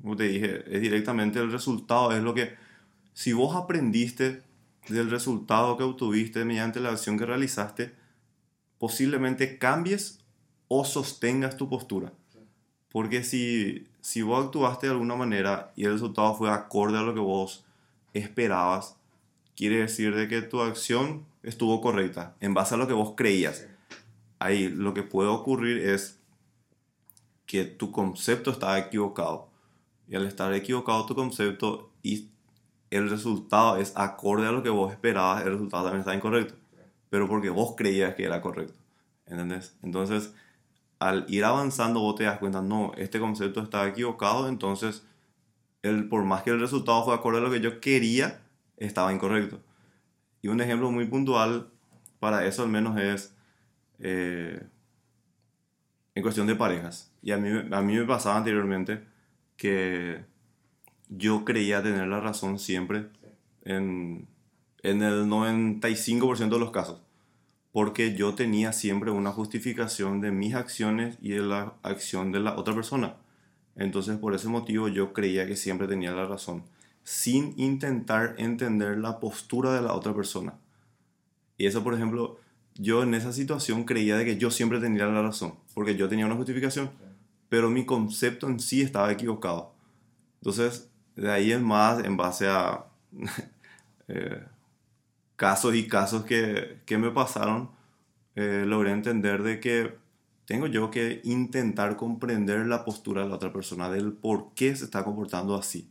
como 0.00 0.16
te 0.16 0.24
dije, 0.24 0.64
es 0.74 0.80
directamente 0.80 1.38
el 1.38 1.52
resultado, 1.52 2.12
es 2.12 2.22
lo 2.22 2.32
que, 2.32 2.54
si 3.12 3.34
vos 3.34 3.56
aprendiste 3.56 4.40
del 4.88 5.10
resultado 5.10 5.76
que 5.76 5.84
obtuviste 5.84 6.46
mediante 6.46 6.80
la 6.80 6.92
acción 6.92 7.18
que 7.18 7.26
realizaste, 7.26 7.92
posiblemente 8.78 9.58
cambies 9.58 10.20
o 10.68 10.86
sostengas 10.86 11.58
tu 11.58 11.68
postura. 11.68 12.14
Porque 12.92 13.24
si, 13.24 13.88
si 14.00 14.22
vos 14.22 14.44
actuaste 14.44 14.86
de 14.86 14.92
alguna 14.92 15.16
manera 15.16 15.72
y 15.76 15.84
el 15.84 15.92
resultado 15.92 16.34
fue 16.34 16.50
acorde 16.50 16.98
a 16.98 17.02
lo 17.02 17.14
que 17.14 17.20
vos 17.20 17.64
esperabas, 18.12 18.96
quiere 19.56 19.78
decir 19.78 20.14
de 20.14 20.28
que 20.28 20.42
tu 20.42 20.60
acción 20.60 21.24
estuvo 21.42 21.80
correcta, 21.80 22.36
en 22.40 22.54
base 22.54 22.74
a 22.74 22.78
lo 22.78 22.86
que 22.86 22.92
vos 22.92 23.14
creías. 23.16 23.66
Ahí 24.38 24.68
lo 24.68 24.92
que 24.92 25.02
puede 25.02 25.28
ocurrir 25.28 25.78
es 25.78 26.20
que 27.46 27.64
tu 27.64 27.92
concepto 27.92 28.50
estaba 28.50 28.78
equivocado. 28.78 29.48
Y 30.08 30.14
al 30.14 30.26
estar 30.26 30.52
equivocado 30.52 31.06
tu 31.06 31.14
concepto 31.14 31.90
y 32.02 32.28
el 32.90 33.08
resultado 33.08 33.78
es 33.78 33.92
acorde 33.96 34.46
a 34.46 34.52
lo 34.52 34.62
que 34.62 34.68
vos 34.68 34.92
esperabas, 34.92 35.44
el 35.44 35.52
resultado 35.52 35.84
también 35.84 36.00
está 36.00 36.14
incorrecto. 36.14 36.54
Pero 37.08 37.28
porque 37.28 37.50
vos 37.50 37.74
creías 37.76 38.14
que 38.14 38.24
era 38.24 38.40
correcto. 38.40 38.78
¿Entendés? 39.26 39.76
Entonces, 39.82 40.34
al 41.02 41.26
ir 41.28 41.44
avanzando 41.44 42.00
vos 42.00 42.14
te 42.14 42.24
das 42.24 42.38
cuenta, 42.38 42.62
no, 42.62 42.92
este 42.96 43.18
concepto 43.18 43.60
estaba 43.60 43.88
equivocado, 43.88 44.48
entonces, 44.48 45.04
el, 45.82 46.08
por 46.08 46.24
más 46.24 46.42
que 46.44 46.50
el 46.50 46.60
resultado 46.60 47.04
fue 47.04 47.14
acorde 47.14 47.38
a 47.38 47.40
lo 47.40 47.50
que 47.50 47.60
yo 47.60 47.80
quería, 47.80 48.40
estaba 48.76 49.12
incorrecto. 49.12 49.60
Y 50.42 50.48
un 50.48 50.60
ejemplo 50.60 50.90
muy 50.92 51.06
puntual 51.06 51.68
para 52.20 52.46
eso 52.46 52.62
al 52.62 52.68
menos 52.68 52.98
es 53.00 53.34
eh, 53.98 54.62
en 56.14 56.22
cuestión 56.22 56.46
de 56.46 56.54
parejas. 56.54 57.12
Y 57.20 57.32
a 57.32 57.36
mí, 57.36 57.50
a 57.50 57.82
mí 57.82 57.96
me 57.96 58.04
pasaba 58.04 58.36
anteriormente 58.36 59.04
que 59.56 60.24
yo 61.08 61.44
creía 61.44 61.82
tener 61.82 62.06
la 62.06 62.20
razón 62.20 62.60
siempre 62.60 63.08
en, 63.64 64.28
en 64.82 65.02
el 65.02 65.26
95% 65.26 66.48
de 66.48 66.58
los 66.60 66.70
casos. 66.70 67.00
Porque 67.72 68.14
yo 68.14 68.34
tenía 68.34 68.72
siempre 68.72 69.10
una 69.10 69.32
justificación 69.32 70.20
de 70.20 70.30
mis 70.30 70.54
acciones 70.54 71.16
y 71.20 71.30
de 71.30 71.40
la 71.40 71.74
acción 71.82 72.30
de 72.30 72.40
la 72.40 72.56
otra 72.56 72.74
persona. 72.74 73.16
Entonces 73.76 74.18
por 74.18 74.34
ese 74.34 74.48
motivo 74.48 74.88
yo 74.88 75.12
creía 75.12 75.46
que 75.46 75.56
siempre 75.56 75.88
tenía 75.88 76.12
la 76.12 76.26
razón 76.26 76.64
sin 77.04 77.54
intentar 77.58 78.34
entender 78.38 78.98
la 78.98 79.18
postura 79.20 79.74
de 79.74 79.82
la 79.82 79.94
otra 79.94 80.14
persona. 80.14 80.54
Y 81.58 81.66
eso, 81.66 81.82
por 81.82 81.94
ejemplo, 81.94 82.38
yo 82.74 83.02
en 83.02 83.14
esa 83.14 83.32
situación 83.32 83.84
creía 83.84 84.16
de 84.16 84.24
que 84.24 84.36
yo 84.38 84.50
siempre 84.50 84.80
tenía 84.80 85.06
la 85.06 85.22
razón, 85.22 85.54
porque 85.74 85.96
yo 85.96 86.08
tenía 86.08 86.26
una 86.26 86.36
justificación, 86.36 86.90
pero 87.48 87.70
mi 87.70 87.84
concepto 87.84 88.48
en 88.48 88.60
sí 88.60 88.82
estaba 88.82 89.12
equivocado. 89.12 89.72
Entonces, 90.40 90.90
de 91.16 91.30
ahí 91.30 91.52
en 91.52 91.64
más, 91.64 92.04
en 92.04 92.16
base 92.16 92.48
a 92.48 92.84
eh, 94.08 94.42
casos 95.42 95.74
y 95.74 95.88
casos 95.88 96.24
que, 96.24 96.78
que 96.86 96.98
me 96.98 97.10
pasaron, 97.10 97.68
eh, 98.36 98.62
logré 98.64 98.92
entender 98.92 99.42
de 99.42 99.58
que 99.58 99.92
tengo 100.44 100.68
yo 100.68 100.88
que 100.92 101.20
intentar 101.24 101.96
comprender 101.96 102.64
la 102.68 102.84
postura 102.84 103.24
de 103.24 103.28
la 103.28 103.34
otra 103.34 103.52
persona, 103.52 103.90
del 103.90 104.12
por 104.12 104.54
qué 104.54 104.76
se 104.76 104.84
está 104.84 105.02
comportando 105.02 105.56
así 105.56 105.90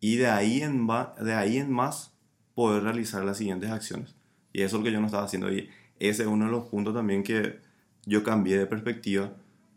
y 0.00 0.16
de 0.16 0.28
ahí 0.28 0.62
en, 0.62 0.88
de 1.20 1.34
ahí 1.34 1.58
en 1.58 1.70
más 1.70 2.14
poder 2.54 2.84
realizar 2.84 3.22
las 3.26 3.36
siguientes 3.36 3.70
acciones. 3.70 4.14
Y 4.54 4.62
eso 4.62 4.76
es 4.76 4.80
lo 4.80 4.84
que 4.84 4.92
yo 4.92 5.00
no 5.00 5.06
estaba 5.06 5.24
haciendo. 5.24 5.52
Y 5.52 5.68
ese 5.98 6.22
es 6.22 6.28
uno 6.28 6.46
de 6.46 6.50
los 6.50 6.64
puntos 6.70 6.94
también 6.94 7.22
que 7.22 7.58
yo 8.06 8.24
cambié 8.24 8.56
de 8.56 8.64
perspectiva 8.64 9.34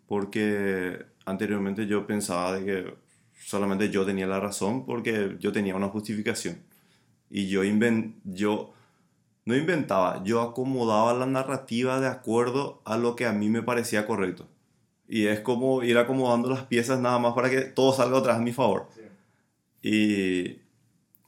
porque 0.08 1.06
anteriormente 1.26 1.86
yo 1.86 2.08
pensaba 2.08 2.58
de 2.58 2.66
que 2.66 2.96
solamente 3.42 3.90
yo 3.90 4.06
tenía 4.06 4.26
la 4.26 4.40
razón 4.40 4.86
porque 4.86 5.36
yo 5.42 5.52
tenía 5.52 5.76
una 5.76 5.90
justificación. 5.90 6.60
Y 7.30 7.50
yo, 7.50 7.62
yo 8.24 8.74
no 9.46 9.56
inventaba, 9.56 10.24
yo 10.24 10.42
acomodaba 10.42 11.14
la 11.14 11.28
narrativa 11.28 12.00
de 12.00 12.08
acuerdo 12.08 12.82
a 12.84 12.98
lo 12.98 13.16
que 13.16 13.26
a 13.26 13.32
mí 13.32 13.48
me 13.50 13.62
parecía 13.62 14.08
correcto. 14.08 14.48
Y 15.08 15.28
es 15.28 15.40
como 15.40 15.84
ir 15.84 15.98
acomodando 16.00 16.50
las 16.50 16.64
piezas 16.64 17.00
nada 17.00 17.20
más 17.20 17.34
para 17.34 17.50
que 17.50 17.62
todo 17.62 17.94
salga 17.94 18.20
vez 18.20 18.30
a 18.30 18.40
mi 18.40 18.52
favor. 18.52 18.88
Y, 19.84 20.62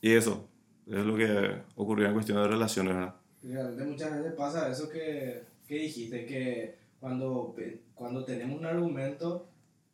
y 0.01 0.15
eso 0.15 0.47
es 0.87 1.05
lo 1.05 1.15
que 1.15 1.61
ocurrió 1.75 2.07
en 2.07 2.13
cuestión 2.13 2.41
de 2.41 2.47
relaciones, 2.47 2.95
¿verdad? 2.95 3.15
Realmente 3.43 3.85
muchas 3.85 4.11
veces 4.17 4.33
pasa 4.33 4.71
eso 4.71 4.89
que, 4.89 5.43
que 5.67 5.75
dijiste, 5.75 6.25
que 6.25 6.75
cuando, 6.99 7.55
cuando 7.93 8.25
tenemos 8.25 8.59
un 8.59 8.65
argumento 8.65 9.47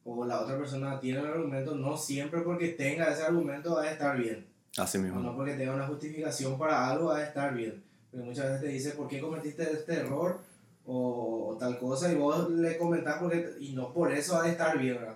o 0.05 0.25
la 0.25 0.39
otra 0.39 0.57
persona 0.57 0.97
tiene 0.97 1.19
un 1.19 1.27
argumento, 1.27 1.75
no 1.75 1.97
siempre 1.97 2.39
porque 2.41 2.69
tenga 2.69 3.11
ese 3.11 3.23
argumento 3.23 3.75
va 3.75 3.83
a 3.83 3.91
estar 3.91 4.17
bien. 4.17 4.45
Así 4.77 4.97
mismo. 4.97 5.19
no 5.19 5.35
porque 5.35 5.53
tenga 5.53 5.75
una 5.75 5.87
justificación 5.87 6.57
para 6.57 6.89
algo 6.89 7.07
va 7.07 7.17
a 7.17 7.23
estar 7.23 7.53
bien. 7.53 7.83
Porque 8.13 8.27
muchas 8.27 8.45
veces 8.45 8.61
te 8.61 8.67
dice, 8.67 8.91
¿por 8.91 9.07
qué 9.07 9.19
cometiste 9.19 9.63
este 9.63 9.93
error? 9.93 10.39
O, 10.85 11.57
tal 11.59 11.79
cosa, 11.79 12.11
y 12.11 12.15
vos 12.15 12.51
le 12.51 12.77
comentás 12.77 13.17
porque, 13.19 13.55
y 13.59 13.71
no 13.71 13.91
por 13.91 14.11
eso 14.11 14.35
va 14.35 14.43
a 14.43 14.49
estar 14.51 14.77
bien, 14.77 14.97
¿verdad? 14.97 15.15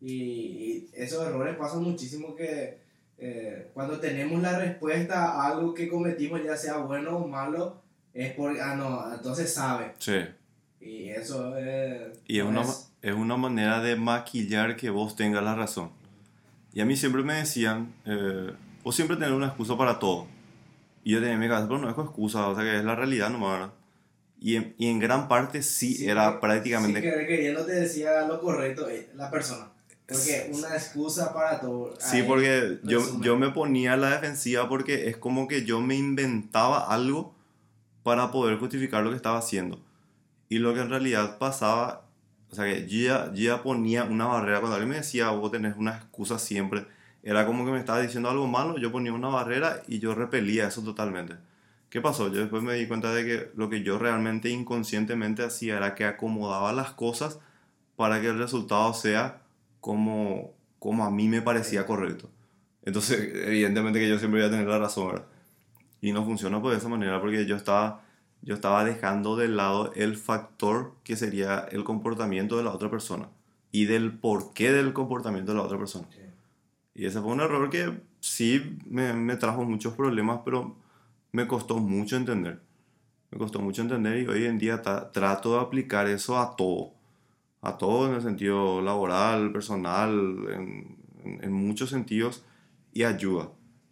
Y, 0.00 0.12
y 0.12 0.90
esos 0.92 1.26
errores 1.26 1.56
pasan 1.56 1.82
muchísimo 1.82 2.36
que 2.36 2.78
eh, 3.18 3.70
cuando 3.74 3.98
tenemos 3.98 4.40
la 4.40 4.58
respuesta 4.58 5.24
a 5.24 5.48
algo 5.48 5.74
que 5.74 5.88
cometimos, 5.88 6.44
ya 6.44 6.56
sea 6.56 6.76
bueno 6.78 7.16
o 7.16 7.26
malo, 7.26 7.82
es 8.14 8.32
porque, 8.34 8.60
ah, 8.60 8.76
no, 8.76 9.12
entonces 9.12 9.52
sabe. 9.52 9.94
Sí. 9.98 10.20
Y 10.80 11.08
eso 11.08 11.56
es... 11.56 12.20
Y 12.28 12.38
es, 12.38 12.44
una, 12.44 12.62
es... 13.02 13.14
una 13.14 13.36
manera 13.36 13.80
de 13.80 13.96
maquillar 13.96 14.76
que 14.76 14.90
vos 14.90 15.16
tengas 15.16 15.42
la 15.42 15.56
razón. 15.56 15.90
Y 16.72 16.80
a 16.80 16.84
mí 16.84 16.96
siempre 16.96 17.24
me 17.24 17.34
decían, 17.34 17.92
eh, 18.04 18.52
vos 18.84 18.94
siempre 18.94 19.16
tenés 19.16 19.32
una 19.32 19.48
excusa 19.48 19.76
para 19.76 19.98
todo. 19.98 20.28
Y 21.06 21.12
yo 21.12 21.20
tenía 21.20 21.34
en 21.34 21.38
mi 21.38 21.46
cabeza, 21.46 21.68
pero 21.68 21.78
no 21.78 21.88
es 21.88 21.96
excusa, 21.96 22.48
o 22.48 22.56
sea 22.56 22.64
que 22.64 22.78
es 22.78 22.84
la 22.84 22.96
realidad 22.96 23.30
nomás, 23.30 23.60
¿verdad? 23.60 23.74
Y 24.40 24.56
en, 24.56 24.74
y 24.76 24.88
en 24.88 24.98
gran 24.98 25.28
parte 25.28 25.62
sí, 25.62 26.04
era 26.04 26.40
prácticamente... 26.40 27.00
Sí, 27.00 27.06
que 27.06 27.26
queriendo 27.28 27.64
te 27.64 27.74
decía 27.74 28.22
lo 28.26 28.40
correcto 28.40 28.88
eh, 28.88 29.08
la 29.14 29.30
persona. 29.30 29.68
Porque 30.04 30.50
una 30.52 30.74
excusa 30.74 31.32
para 31.32 31.60
todo. 31.60 31.94
Sí, 32.00 32.24
porque 32.24 32.80
yo, 32.82 33.20
yo 33.20 33.36
me 33.38 33.50
ponía 33.50 33.92
a 33.92 33.96
la 33.96 34.10
defensiva 34.10 34.68
porque 34.68 35.08
es 35.08 35.16
como 35.16 35.46
que 35.46 35.64
yo 35.64 35.80
me 35.80 35.94
inventaba 35.94 36.92
algo 36.92 37.36
para 38.02 38.32
poder 38.32 38.58
justificar 38.58 39.04
lo 39.04 39.10
que 39.10 39.16
estaba 39.16 39.38
haciendo. 39.38 39.80
Y 40.48 40.58
lo 40.58 40.74
que 40.74 40.80
en 40.80 40.90
realidad 40.90 41.38
pasaba, 41.38 42.08
o 42.50 42.54
sea, 42.56 42.64
que 42.64 42.88
yo 42.88 43.32
ya, 43.32 43.62
ponía 43.62 44.02
una 44.02 44.26
barrera. 44.26 44.58
Cuando 44.58 44.74
alguien 44.74 44.90
me 44.90 44.96
decía, 44.96 45.30
vos 45.30 45.52
tenés 45.52 45.76
una 45.76 45.98
excusa 45.98 46.40
siempre, 46.40 46.84
era 47.26 47.44
como 47.44 47.64
que 47.64 47.72
me 47.72 47.78
estaba 47.80 48.00
diciendo 48.00 48.30
algo 48.30 48.46
malo, 48.46 48.78
yo 48.78 48.92
ponía 48.92 49.12
una 49.12 49.26
barrera 49.26 49.82
y 49.88 49.98
yo 49.98 50.14
repelía 50.14 50.68
eso 50.68 50.84
totalmente. 50.84 51.34
¿Qué 51.90 52.00
pasó? 52.00 52.28
Yo 52.32 52.38
después 52.38 52.62
me 52.62 52.74
di 52.74 52.86
cuenta 52.86 53.12
de 53.12 53.24
que 53.24 53.50
lo 53.56 53.68
que 53.68 53.82
yo 53.82 53.98
realmente 53.98 54.48
inconscientemente 54.48 55.42
hacía 55.42 55.76
era 55.76 55.96
que 55.96 56.04
acomodaba 56.04 56.72
las 56.72 56.92
cosas 56.92 57.40
para 57.96 58.20
que 58.20 58.28
el 58.28 58.38
resultado 58.38 58.94
sea 58.94 59.42
como, 59.80 60.54
como 60.78 61.04
a 61.04 61.10
mí 61.10 61.26
me 61.26 61.42
parecía 61.42 61.84
correcto. 61.84 62.30
Entonces, 62.84 63.18
evidentemente 63.34 63.98
que 63.98 64.08
yo 64.08 64.20
siempre 64.20 64.40
voy 64.40 64.48
a 64.48 64.52
tener 64.52 64.68
la 64.68 64.78
razón, 64.78 65.08
¿verdad? 65.08 65.26
Y 66.00 66.12
no 66.12 66.24
funciona 66.24 66.62
pues 66.62 66.74
de 66.74 66.78
esa 66.78 66.88
manera 66.88 67.20
porque 67.20 67.44
yo 67.44 67.56
estaba, 67.56 68.04
yo 68.42 68.54
estaba 68.54 68.84
dejando 68.84 69.34
de 69.34 69.48
lado 69.48 69.92
el 69.96 70.16
factor 70.16 70.94
que 71.02 71.16
sería 71.16 71.66
el 71.72 71.82
comportamiento 71.82 72.56
de 72.56 72.62
la 72.62 72.70
otra 72.70 72.88
persona 72.88 73.30
y 73.72 73.86
del 73.86 74.16
porqué 74.16 74.70
del 74.70 74.92
comportamiento 74.92 75.50
de 75.50 75.58
la 75.58 75.64
otra 75.64 75.76
persona. 75.76 76.06
Y 76.96 77.06
ese 77.06 77.20
fue 77.20 77.32
un 77.32 77.40
error 77.40 77.70
que 77.70 78.00
sí 78.20 78.78
me, 78.86 79.12
me 79.12 79.36
trajo 79.36 79.64
muchos 79.64 79.94
problemas, 79.94 80.40
pero 80.44 80.74
me 81.30 81.46
costó 81.46 81.78
mucho 81.78 82.16
entender. 82.16 82.60
Me 83.30 83.38
costó 83.38 83.60
mucho 83.60 83.82
entender 83.82 84.18
y 84.18 84.26
hoy 84.26 84.46
en 84.46 84.58
día 84.58 84.82
trato 84.82 85.54
de 85.54 85.60
aplicar 85.60 86.08
eso 86.08 86.38
a 86.38 86.56
todo 86.56 86.96
a 87.66 87.76
todo 87.76 88.08
en 88.08 88.14
el 88.14 88.22
sentido 88.22 88.80
laboral, 88.80 89.52
personal, 89.52 90.12
en, 90.52 90.96
en, 91.24 91.52
muchos 91.52 91.90
sentidos, 91.90 92.44
y 92.92 93.02
ayuda. 93.02 93.48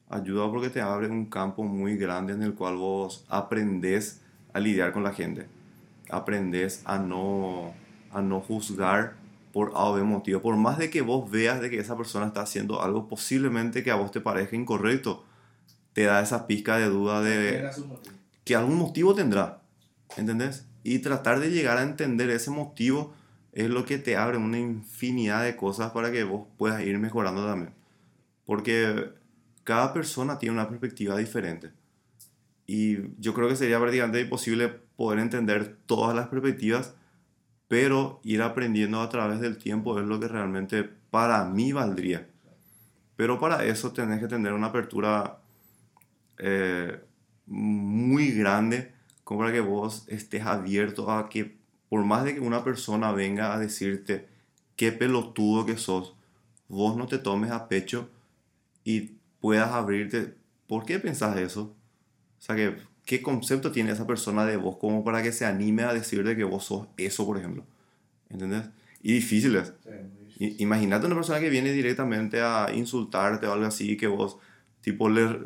Ayuda 0.08 0.48
porque 0.50 0.70
te 0.70 0.80
abre 0.80 1.08
un 1.08 1.26
campo 1.26 1.64
muy 1.64 1.96
grande 1.96 2.34
en 2.34 2.42
el 2.42 2.54
cual 2.54 2.76
vos 2.76 3.24
aprendes 3.28 4.22
a 4.52 4.60
lidiar 4.60 4.92
con 4.92 5.02
la 5.02 5.12
gente. 5.12 5.48
Aprendes 6.08 6.82
a 6.84 6.98
no, 6.98 7.74
a 8.12 8.22
no 8.22 8.40
juzgar 8.40 9.16
por 9.54 9.70
A 9.76 9.84
o 9.84 10.04
motivo. 10.04 10.42
Por 10.42 10.56
más 10.56 10.78
de 10.78 10.90
que 10.90 11.00
vos 11.00 11.30
veas 11.30 11.60
de 11.60 11.70
que 11.70 11.78
esa 11.78 11.96
persona 11.96 12.26
está 12.26 12.42
haciendo 12.42 12.82
algo 12.82 13.06
posiblemente 13.06 13.84
que 13.84 13.92
a 13.92 13.94
vos 13.94 14.10
te 14.10 14.20
parezca 14.20 14.56
incorrecto, 14.56 15.24
te 15.92 16.02
da 16.02 16.20
esa 16.20 16.48
pizca 16.48 16.76
de 16.76 16.86
duda 16.86 17.22
de 17.22 17.70
que 18.42 18.56
algún 18.56 18.76
motivo 18.76 19.14
tendrá. 19.14 19.62
¿Entendés? 20.16 20.66
Y 20.82 20.98
tratar 20.98 21.38
de 21.38 21.52
llegar 21.52 21.78
a 21.78 21.84
entender 21.84 22.30
ese 22.30 22.50
motivo 22.50 23.14
es 23.52 23.70
lo 23.70 23.84
que 23.84 23.96
te 23.98 24.16
abre 24.16 24.38
una 24.38 24.58
infinidad 24.58 25.44
de 25.44 25.54
cosas 25.54 25.92
para 25.92 26.10
que 26.10 26.24
vos 26.24 26.48
puedas 26.58 26.82
ir 26.82 26.98
mejorando 26.98 27.46
también. 27.46 27.72
Porque 28.44 29.12
cada 29.62 29.92
persona 29.92 30.36
tiene 30.36 30.56
una 30.56 30.68
perspectiva 30.68 31.16
diferente. 31.16 31.70
Y 32.66 33.14
yo 33.20 33.34
creo 33.34 33.48
que 33.48 33.54
sería 33.54 33.78
prácticamente 33.78 34.20
imposible 34.20 34.68
poder 34.96 35.20
entender 35.20 35.76
todas 35.86 36.16
las 36.16 36.26
perspectivas, 36.26 36.94
pero 37.74 38.20
ir 38.22 38.40
aprendiendo 38.40 39.00
a 39.00 39.08
través 39.08 39.40
del 39.40 39.58
tiempo 39.58 39.98
es 39.98 40.06
lo 40.06 40.20
que 40.20 40.28
realmente 40.28 40.84
para 40.84 41.44
mí 41.44 41.72
valdría. 41.72 42.28
Pero 43.16 43.40
para 43.40 43.64
eso 43.64 43.90
tenés 43.92 44.20
que 44.20 44.28
tener 44.28 44.52
una 44.52 44.68
apertura 44.68 45.40
eh, 46.38 47.00
muy 47.46 48.30
grande 48.30 48.92
como 49.24 49.40
para 49.40 49.52
que 49.52 49.58
vos 49.58 50.04
estés 50.06 50.46
abierto 50.46 51.10
a 51.10 51.28
que 51.28 51.56
por 51.88 52.04
más 52.04 52.22
de 52.22 52.34
que 52.34 52.40
una 52.40 52.62
persona 52.62 53.10
venga 53.10 53.52
a 53.52 53.58
decirte 53.58 54.28
qué 54.76 54.92
pelotudo 54.92 55.66
que 55.66 55.76
sos, 55.76 56.14
vos 56.68 56.96
no 56.96 57.08
te 57.08 57.18
tomes 57.18 57.50
a 57.50 57.66
pecho 57.66 58.08
y 58.84 59.16
puedas 59.40 59.72
abrirte. 59.72 60.36
¿Por 60.68 60.84
qué 60.84 61.00
pensás 61.00 61.36
eso? 61.38 61.74
O 62.38 62.40
sea, 62.40 62.54
que, 62.54 62.76
¿qué 63.04 63.22
concepto 63.22 63.72
tiene 63.72 63.92
esa 63.92 64.06
persona 64.06 64.46
de 64.46 64.56
vos 64.56 64.76
como 64.76 65.04
para 65.04 65.22
que 65.22 65.32
se 65.32 65.44
anime 65.44 65.82
a 65.82 65.94
decirte 65.94 66.36
que 66.36 66.44
vos 66.44 66.64
sos 66.64 66.88
eso, 66.96 67.26
por 67.26 67.38
ejemplo? 67.38 67.64
¿Entendés? 68.30 68.64
Y 69.02 69.12
difícil 69.12 69.56
es. 69.56 69.72
Imagínate 70.38 71.06
una 71.06 71.14
persona 71.14 71.40
que 71.40 71.50
viene 71.50 71.72
directamente 71.72 72.40
a 72.40 72.68
insultarte 72.74 73.46
o 73.46 73.52
algo 73.52 73.66
así, 73.66 73.96
que 73.96 74.06
vos, 74.06 74.38
tipo, 74.80 75.08
le, 75.08 75.38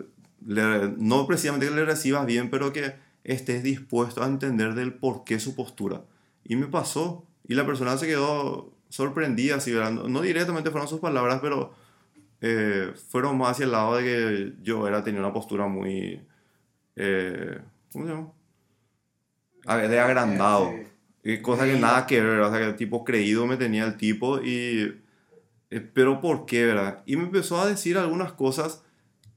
no 0.46 1.26
precisamente 1.26 1.68
que 1.68 1.74
le 1.74 1.84
recibas 1.84 2.24
bien, 2.24 2.50
pero 2.50 2.72
que 2.72 2.94
estés 3.24 3.62
dispuesto 3.62 4.22
a 4.22 4.26
entender 4.26 4.74
del 4.74 4.94
por 4.94 5.24
qué 5.24 5.40
su 5.40 5.54
postura. 5.54 6.02
Y 6.44 6.56
me 6.56 6.66
pasó. 6.66 7.24
Y 7.46 7.54
la 7.54 7.66
persona 7.66 7.96
se 7.96 8.06
quedó 8.06 8.72
sorprendida, 8.88 9.56
así, 9.56 9.72
No 9.72 10.20
directamente 10.20 10.70
fueron 10.70 10.88
sus 10.88 11.00
palabras, 11.00 11.40
pero 11.42 11.74
eh, 12.40 12.92
fueron 13.10 13.36
más 13.38 13.52
hacia 13.52 13.64
el 13.64 13.72
lado 13.72 13.96
de 13.96 14.04
que 14.04 14.52
yo 14.62 14.86
era, 14.86 15.02
tenía 15.02 15.20
una 15.20 15.32
postura 15.32 15.66
muy... 15.66 16.20
Eh, 17.00 17.60
¿Cómo 17.92 18.06
se 18.06 18.12
llama? 18.12 19.88
De 19.88 20.00
agrandado. 20.00 20.72
Y 21.22 21.38
cosa 21.38 21.64
que 21.64 21.78
nada 21.78 22.06
que 22.06 22.20
ver, 22.20 22.40
o 22.40 22.50
sea, 22.50 22.66
que 22.66 22.72
tipo 22.72 23.04
creído 23.04 23.46
me 23.46 23.56
tenía 23.56 23.84
el 23.84 23.96
tipo 23.96 24.40
y... 24.42 25.00
Eh, 25.70 25.80
pero 25.80 26.20
¿por 26.20 26.46
qué, 26.46 26.64
verdad? 26.64 27.02
Y 27.06 27.16
me 27.16 27.24
empezó 27.24 27.60
a 27.60 27.66
decir 27.66 27.98
algunas 27.98 28.32
cosas 28.32 28.82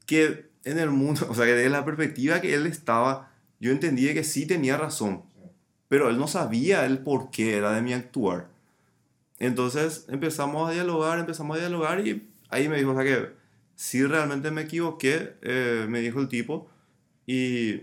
que 0.06 0.50
en 0.63 0.80
el 0.80 0.89
mundo, 0.89 1.25
o 1.30 1.36
sea, 1.36 1.46
que 1.46 1.53
desde 1.53 1.70
la 1.70 1.86
perspectiva 1.86 2.41
que 2.41 2.56
él 2.56 2.65
estaba, 2.65 3.32
yo 3.60 3.72
entendía 3.72 4.13
que 4.13 4.24
sí 4.24 4.48
tenía 4.48 4.77
razón, 4.77 5.24
pero 5.88 6.10
él 6.10 6.18
no 6.18 6.27
sabía 6.27 6.86
el 6.86 7.00
por 7.00 7.30
qué 7.30 7.58
era 7.58 7.74
de 7.74 7.82
mi 7.82 7.94
actuar. 7.94 8.48
Entonces 9.38 10.06
empezamos 10.08 10.70
a 10.70 10.74
dialogar, 10.74 11.20
empezamos 11.20 11.58
a 11.58 11.60
dialogar 11.60 12.08
y 12.08 12.30
ahí 12.50 12.70
me 12.70 12.77
dijo, 12.77 12.91
o 12.91 12.96
sea, 12.96 13.03
que 13.03 13.30
si 13.75 14.03
realmente 14.06 14.51
me 14.51 14.62
equivoqué, 14.62 15.36
eh, 15.41 15.86
me 15.89 16.00
dijo 16.00 16.20
el 16.20 16.30
tipo, 16.30 16.70
y 17.25 17.82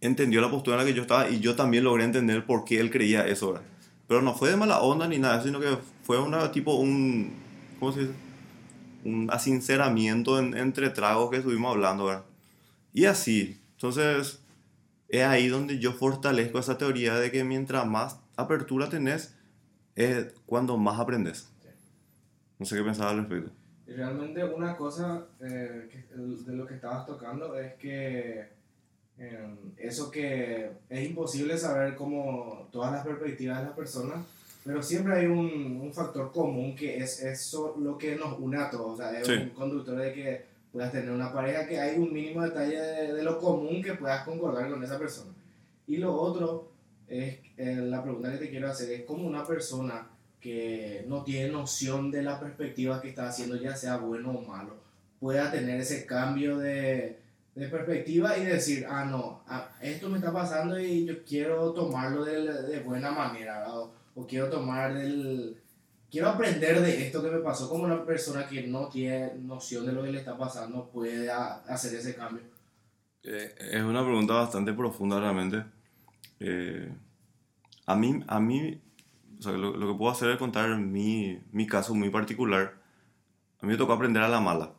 entendió 0.00 0.40
la 0.40 0.50
postura 0.50 0.76
en 0.76 0.84
la 0.84 0.90
que 0.90 0.96
yo 0.96 1.02
estaba 1.02 1.28
y 1.28 1.40
yo 1.40 1.56
también 1.56 1.84
logré 1.84 2.04
entender 2.04 2.44
por 2.44 2.64
qué 2.64 2.80
él 2.80 2.90
creía 2.90 3.26
eso, 3.26 3.52
¿verdad? 3.52 3.66
Pero 4.08 4.22
no 4.22 4.34
fue 4.34 4.50
de 4.50 4.56
mala 4.56 4.80
onda 4.80 5.08
ni 5.08 5.18
nada, 5.18 5.42
sino 5.42 5.60
que 5.60 5.78
fue 6.02 6.20
una 6.20 6.52
tipo 6.52 6.74
un, 6.74 7.34
¿cómo 7.78 7.92
se 7.92 8.00
dice? 8.00 8.12
Un 9.04 9.28
asinceramiento 9.30 10.38
entre 10.38 10.90
tragos 10.90 11.30
que 11.30 11.38
estuvimos 11.38 11.72
hablando, 11.72 12.06
¿verdad? 12.06 12.24
Y 12.92 13.04
así, 13.04 13.60
entonces 13.72 14.40
es 15.08 15.22
ahí 15.22 15.48
donde 15.48 15.78
yo 15.78 15.92
fortalezco 15.92 16.58
esa 16.58 16.78
teoría 16.78 17.16
de 17.16 17.30
que 17.30 17.44
mientras 17.44 17.86
más 17.86 18.18
apertura 18.36 18.88
tenés, 18.88 19.34
es 19.94 20.34
cuando 20.46 20.76
más 20.76 21.00
aprendes. 21.00 21.48
No 22.58 22.66
sé 22.66 22.76
qué 22.76 22.82
pensaba 22.82 23.10
al 23.10 23.18
respecto. 23.18 23.50
Realmente 23.86 24.42
una 24.44 24.76
cosa 24.76 25.26
eh, 25.40 25.88
de 26.14 26.52
lo 26.54 26.66
que 26.66 26.74
estabas 26.74 27.06
tocando 27.06 27.56
es 27.58 27.74
que 27.74 28.48
em, 29.18 29.56
eso 29.76 30.10
que 30.10 30.70
es 30.88 31.08
imposible 31.08 31.56
saber 31.56 31.94
como 31.94 32.68
todas 32.72 32.92
las 32.92 33.06
perspectivas 33.06 33.60
de 33.60 33.66
las 33.66 33.76
personas, 33.76 34.24
pero 34.64 34.82
siempre 34.82 35.14
hay 35.14 35.26
un, 35.26 35.80
un 35.80 35.92
factor 35.92 36.32
común 36.32 36.74
que 36.74 36.98
es 36.98 37.22
eso 37.22 37.76
lo 37.78 37.96
que 37.96 38.16
nos 38.16 38.38
une 38.40 38.58
a 38.58 38.68
todos. 38.68 38.94
O 38.94 38.96
sea, 38.96 39.18
es 39.18 39.28
un 39.28 39.50
conductor 39.50 39.96
de 39.96 40.12
que 40.12 40.44
puedas 40.72 40.90
tener 40.92 41.10
una 41.10 41.32
pareja 41.32 41.66
que 41.66 41.80
hay 41.80 41.96
un 41.98 42.12
mínimo 42.12 42.42
detalle 42.42 42.76
de, 42.78 43.22
lo 43.22 43.38
común 43.38 43.80
que 43.80 43.94
puedas 43.94 44.24
concordar 44.24 44.68
con 44.68 44.82
esa 44.82 44.98
persona. 44.98 45.32
Y 45.86 45.98
lo 45.98 46.14
otro 46.14 46.72
es, 47.08 47.38
eh, 47.56 47.76
la 47.76 48.02
pregunta 48.02 48.32
que 48.32 48.38
te 48.38 48.50
quiero 48.50 48.68
hacer 48.68 48.90
es 48.90 49.04
cómo 49.04 49.26
una 49.26 49.46
persona 49.46 50.08
que 50.46 51.04
no 51.08 51.24
tiene 51.24 51.50
noción 51.50 52.12
de 52.12 52.22
la 52.22 52.38
perspectiva 52.38 53.00
que 53.02 53.08
está 53.08 53.26
haciendo, 53.28 53.56
ya 53.56 53.74
sea 53.74 53.96
bueno 53.96 54.30
o 54.30 54.42
malo, 54.42 54.76
pueda 55.18 55.50
tener 55.50 55.80
ese 55.80 56.06
cambio 56.06 56.56
de, 56.58 57.18
de 57.56 57.66
perspectiva 57.66 58.38
y 58.38 58.44
decir, 58.44 58.86
ah, 58.88 59.04
no, 59.04 59.42
esto 59.80 60.08
me 60.08 60.18
está 60.18 60.32
pasando 60.32 60.78
y 60.78 61.04
yo 61.04 61.24
quiero 61.24 61.72
tomarlo 61.72 62.24
de, 62.24 62.62
de 62.62 62.78
buena 62.78 63.10
manera, 63.10 63.74
o, 63.74 63.92
o 64.14 64.24
quiero 64.24 64.48
tomar 64.48 64.94
del 64.94 65.56
quiero 66.12 66.28
aprender 66.28 66.80
de 66.80 67.08
esto 67.08 67.24
que 67.24 67.30
me 67.32 67.40
pasó, 67.40 67.68
como 67.68 67.82
una 67.82 68.04
persona 68.04 68.46
que 68.46 68.68
no 68.68 68.86
tiene 68.86 69.32
noción 69.40 69.84
de 69.84 69.94
lo 69.94 70.04
que 70.04 70.12
le 70.12 70.18
está 70.20 70.38
pasando 70.38 70.88
puede 70.90 71.28
hacer 71.28 71.92
ese 71.92 72.14
cambio. 72.14 72.44
Eh, 73.24 73.52
es 73.72 73.82
una 73.82 74.04
pregunta 74.04 74.34
bastante 74.34 74.72
profunda 74.72 75.18
realmente. 75.18 75.64
Eh, 76.38 76.88
a 77.86 77.96
mí, 77.96 78.22
a 78.28 78.38
mí 78.38 78.80
o 79.38 79.42
sea, 79.42 79.52
lo, 79.52 79.76
lo, 79.76 79.92
que 79.92 79.98
puedo 79.98 80.12
hacer 80.12 80.30
es 80.30 80.38
contar 80.38 80.76
mi, 80.78 81.38
mi 81.52 81.66
caso 81.66 81.94
muy 81.94 82.10
particular. 82.10 82.74
A 83.60 83.66
mí 83.66 83.72
me 83.72 83.78
tocó 83.78 83.92
aprender 83.92 84.22
a 84.22 84.28
la 84.28 84.40
mala. 84.40 84.72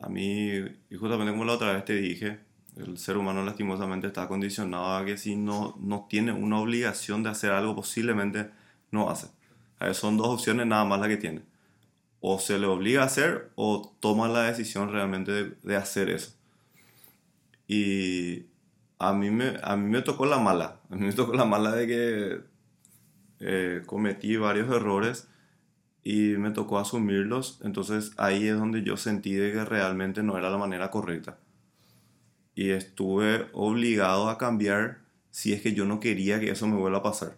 A 0.00 0.08
mí, 0.08 0.50
y 0.90 0.96
justamente 0.96 1.32
como 1.32 1.44
la 1.44 1.52
otra 1.54 1.72
vez 1.72 1.84
te 1.84 1.94
dije, 1.94 2.40
el 2.76 2.96
ser 2.98 3.16
humano 3.16 3.44
lastimosamente 3.44 4.06
está 4.06 4.28
condicionado 4.28 4.96
a 4.96 5.04
que 5.04 5.18
si 5.18 5.36
no, 5.36 5.76
no 5.80 6.06
tiene 6.08 6.32
una 6.32 6.58
obligación 6.58 7.22
de 7.22 7.30
hacer 7.30 7.52
algo, 7.52 7.76
posiblemente 7.76 8.50
no 8.90 9.10
hace 9.10 9.28
son 9.92 10.16
dos 10.16 10.28
opciones 10.28 10.66
nada 10.66 10.84
más 10.84 11.00
las 11.00 11.08
que 11.08 11.16
tiene. 11.16 11.42
O 12.20 12.38
se 12.38 12.58
le 12.58 12.66
obliga 12.66 13.02
a 13.02 13.06
hacer 13.06 13.50
o 13.54 13.94
toma 14.00 14.28
la 14.28 14.42
decisión 14.42 14.92
realmente 14.92 15.56
de, 15.62 15.76
hacer 15.76 16.10
eso. 16.10 16.34
Y 17.66 18.46
a 18.98 19.12
mí, 19.12 19.30
me, 19.30 19.56
a 19.62 19.76
mí 19.76 19.90
me 19.90 20.02
tocó 20.02 20.26
la 20.26 20.38
mala. 20.38 20.80
A 20.90 20.96
mí 20.96 21.06
me 21.06 21.12
tocó 21.12 21.32
la 21.32 21.46
mala 21.46 21.72
de 21.72 21.86
que 21.86 22.40
eh, 23.40 23.82
cometí 23.86 24.36
varios 24.36 24.70
errores 24.70 25.28
y 26.02 26.36
me 26.36 26.50
tocó 26.50 26.78
asumirlos. 26.78 27.60
Entonces 27.62 28.12
ahí 28.16 28.48
es 28.48 28.58
donde 28.58 28.82
yo 28.82 28.96
sentí 28.96 29.34
de 29.34 29.52
que 29.52 29.64
realmente 29.64 30.22
no 30.22 30.38
era 30.38 30.50
la 30.50 30.58
manera 30.58 30.90
correcta. 30.90 31.38
Y 32.54 32.70
estuve 32.70 33.48
obligado 33.52 34.28
a 34.28 34.38
cambiar 34.38 34.98
si 35.30 35.52
es 35.52 35.62
que 35.62 35.72
yo 35.72 35.84
no 35.84 36.00
quería 36.00 36.40
que 36.40 36.50
eso 36.50 36.66
me 36.66 36.76
vuelva 36.76 36.98
a 36.98 37.02
pasar. 37.02 37.36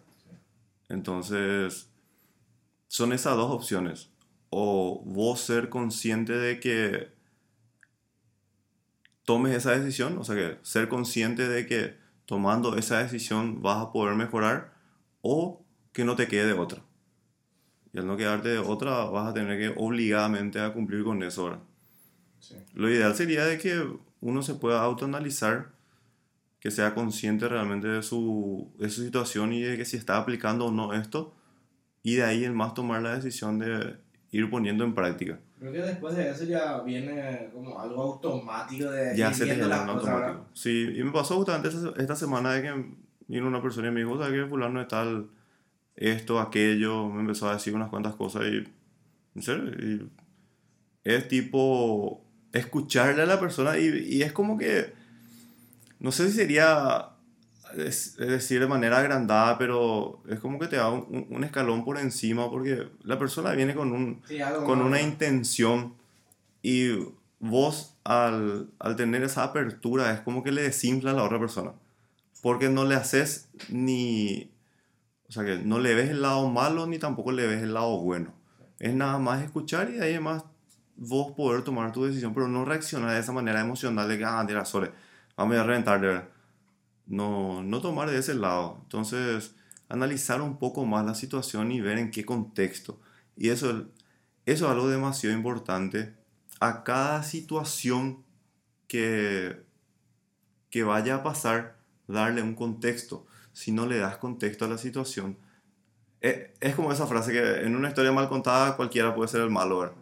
Entonces 0.89 1.89
son 2.87 3.13
esas 3.13 3.35
dos 3.35 3.51
opciones. 3.51 4.09
O 4.49 5.01
vos 5.05 5.41
ser 5.41 5.69
consciente 5.69 6.33
de 6.33 6.59
que 6.59 7.11
tomes 9.25 9.55
esa 9.55 9.71
decisión, 9.71 10.17
o 10.17 10.23
sea 10.23 10.35
que 10.35 10.59
ser 10.61 10.89
consciente 10.89 11.47
de 11.47 11.65
que 11.65 11.97
tomando 12.25 12.77
esa 12.77 12.99
decisión 13.01 13.61
vas 13.61 13.81
a 13.81 13.91
poder 13.91 14.15
mejorar, 14.15 14.73
o 15.21 15.62
que 15.93 16.03
no 16.03 16.15
te 16.15 16.27
quede 16.27 16.53
otra. 16.53 16.81
Y 17.93 17.99
al 17.99 18.07
no 18.07 18.17
quedarte 18.17 18.49
de 18.49 18.57
otra, 18.57 19.05
vas 19.05 19.29
a 19.29 19.33
tener 19.33 19.57
que 19.59 19.79
obligadamente 19.79 20.59
a 20.59 20.73
cumplir 20.73 21.03
con 21.03 21.21
eso 21.23 21.43
ahora. 21.43 21.59
Lo 22.73 22.89
ideal 22.89 23.15
sería 23.15 23.45
de 23.45 23.57
que 23.57 23.87
uno 24.19 24.41
se 24.41 24.55
pueda 24.55 24.81
autoanalizar, 24.81 25.69
que 26.59 26.71
sea 26.71 26.95
consciente 26.95 27.47
realmente 27.47 27.87
de 27.87 28.01
su, 28.01 28.73
de 28.79 28.89
su 28.89 29.03
situación 29.03 29.53
y 29.53 29.61
de 29.61 29.77
que 29.77 29.85
si 29.85 29.95
está 29.95 30.17
aplicando 30.17 30.65
o 30.65 30.71
no 30.71 30.93
esto, 30.93 31.35
y 32.01 32.15
de 32.15 32.23
ahí 32.23 32.43
el 32.43 32.53
más 32.53 32.73
tomar 32.73 33.01
la 33.01 33.15
decisión 33.15 33.59
de 33.59 33.97
ir 34.31 34.49
poniendo 34.49 34.83
en 34.83 34.95
práctica. 34.95 35.39
Creo 35.59 35.71
que 35.71 35.81
después 35.81 36.15
de 36.15 36.29
eso 36.29 36.43
ya 36.43 36.81
viene 36.81 37.49
como 37.53 37.79
algo 37.79 38.01
automático 38.01 38.89
de 38.91 39.15
ya 39.15 39.33
se 39.33 39.45
te 39.45 39.55
las 39.55 39.87
automático. 39.87 40.47
Sí, 40.53 40.89
y 40.95 41.03
me 41.03 41.11
pasó 41.11 41.35
justamente 41.35 41.69
esta 41.97 42.15
semana 42.15 42.53
de 42.53 42.61
que 42.63 42.85
vino 43.27 43.47
una 43.47 43.61
persona 43.61 43.87
y 43.87 43.91
me 43.91 44.01
dijo, 44.01 44.17
¿sabes 44.17 44.41
qué? 44.41 44.49
Fulano 44.49 44.81
es 44.81 44.87
tal, 44.87 45.29
esto, 45.95 46.39
aquello, 46.39 47.09
me 47.09 47.21
empezó 47.21 47.49
a 47.49 47.53
decir 47.53 47.75
unas 47.75 47.89
cuantas 47.89 48.15
cosas 48.15 48.43
y, 48.45 48.63
en 49.35 49.41
serio, 49.41 49.71
y 49.71 50.09
es 51.03 51.27
tipo 51.27 52.23
escucharle 52.51 53.23
a 53.23 53.25
la 53.25 53.39
persona 53.39 53.77
y, 53.77 53.87
y 53.87 54.23
es 54.23 54.31
como 54.31 54.57
que, 54.57 54.93
no 55.99 56.11
sé 56.11 56.29
si 56.29 56.37
sería 56.37 57.13
es, 57.77 58.15
decir 58.17 58.59
de 58.59 58.67
manera 58.67 58.99
agrandada, 58.99 59.57
pero 59.57 60.21
es 60.29 60.39
como 60.39 60.59
que 60.59 60.67
te 60.67 60.75
da 60.75 60.89
un, 60.89 61.43
escalón 61.43 61.83
por 61.83 61.97
encima 61.97 62.49
porque 62.49 62.87
la 63.03 63.17
persona 63.17 63.51
viene 63.51 63.75
con, 63.75 63.91
un, 63.91 64.21
con 64.65 64.81
una 64.81 65.01
intención 65.01 65.93
y 66.61 66.91
vos 67.39 67.95
al, 68.03 68.69
al, 68.79 68.95
tener 68.95 69.23
esa 69.23 69.43
apertura 69.43 70.13
es 70.13 70.21
como 70.21 70.43
que 70.43 70.51
le 70.51 70.61
desinfla 70.61 71.11
a 71.11 71.15
la 71.15 71.23
otra 71.23 71.39
persona. 71.39 71.71
Porque 72.41 72.69
no 72.69 72.83
le 72.85 72.95
haces 72.95 73.49
ni... 73.69 74.49
O 75.33 75.35
sea, 75.35 75.45
que 75.45 75.57
no 75.57 75.79
le 75.79 75.95
ves 75.95 76.11
el 76.11 76.21
lado 76.21 76.47
malo 76.47 76.85
ni 76.85 76.99
tampoco 76.99 77.31
le 77.31 77.47
ves 77.47 77.63
el 77.63 77.73
lado 77.73 77.97
bueno. 77.97 78.35
Es 78.77 78.93
nada 78.93 79.17
más 79.17 79.41
escuchar 79.41 79.89
y 79.89 79.97
además 79.97 80.43
vos 80.95 81.31
poder 81.31 81.63
tomar 81.63 81.91
tu 81.91 82.05
decisión, 82.05 82.35
pero 82.35 82.47
no 82.47 82.65
reaccionar 82.65 83.09
de 83.09 83.19
esa 83.19 83.31
manera 83.31 83.59
emocional 83.59 84.07
de 84.07 84.19
que, 84.19 84.25
ah, 84.25 84.45
vamos 85.35 85.57
a 85.57 85.63
reventar, 85.63 86.29
no, 87.07 87.63
no 87.63 87.81
tomar 87.81 88.11
de 88.11 88.19
ese 88.19 88.35
lado. 88.35 88.77
Entonces, 88.83 89.55
analizar 89.89 90.39
un 90.39 90.59
poco 90.59 90.85
más 90.85 91.03
la 91.03 91.15
situación 91.15 91.71
y 91.71 91.81
ver 91.81 91.97
en 91.97 92.11
qué 92.11 92.23
contexto. 92.25 92.99
Y 93.35 93.49
eso, 93.49 93.87
eso 94.45 94.65
es 94.65 94.71
algo 94.71 94.87
demasiado 94.87 95.35
importante. 95.35 96.13
A 96.59 96.83
cada 96.83 97.23
situación 97.23 98.23
que, 98.87 99.63
que 100.69 100.83
vaya 100.83 101.15
a 101.15 101.23
pasar, 101.23 101.79
darle 102.07 102.43
un 102.43 102.53
contexto. 102.53 103.25
Si 103.53 103.71
no 103.71 103.85
le 103.85 103.97
das 103.97 104.17
contexto 104.17 104.65
a 104.65 104.67
la 104.67 104.77
situación, 104.77 105.37
es, 106.21 106.49
es 106.59 106.75
como 106.75 106.91
esa 106.91 107.07
frase 107.07 107.31
que 107.31 107.61
en 107.61 107.75
una 107.75 107.89
historia 107.89 108.11
mal 108.11 108.29
contada 108.29 108.75
cualquiera 108.75 109.15
puede 109.15 109.29
ser 109.29 109.41
el 109.41 109.49
malo. 109.49 109.95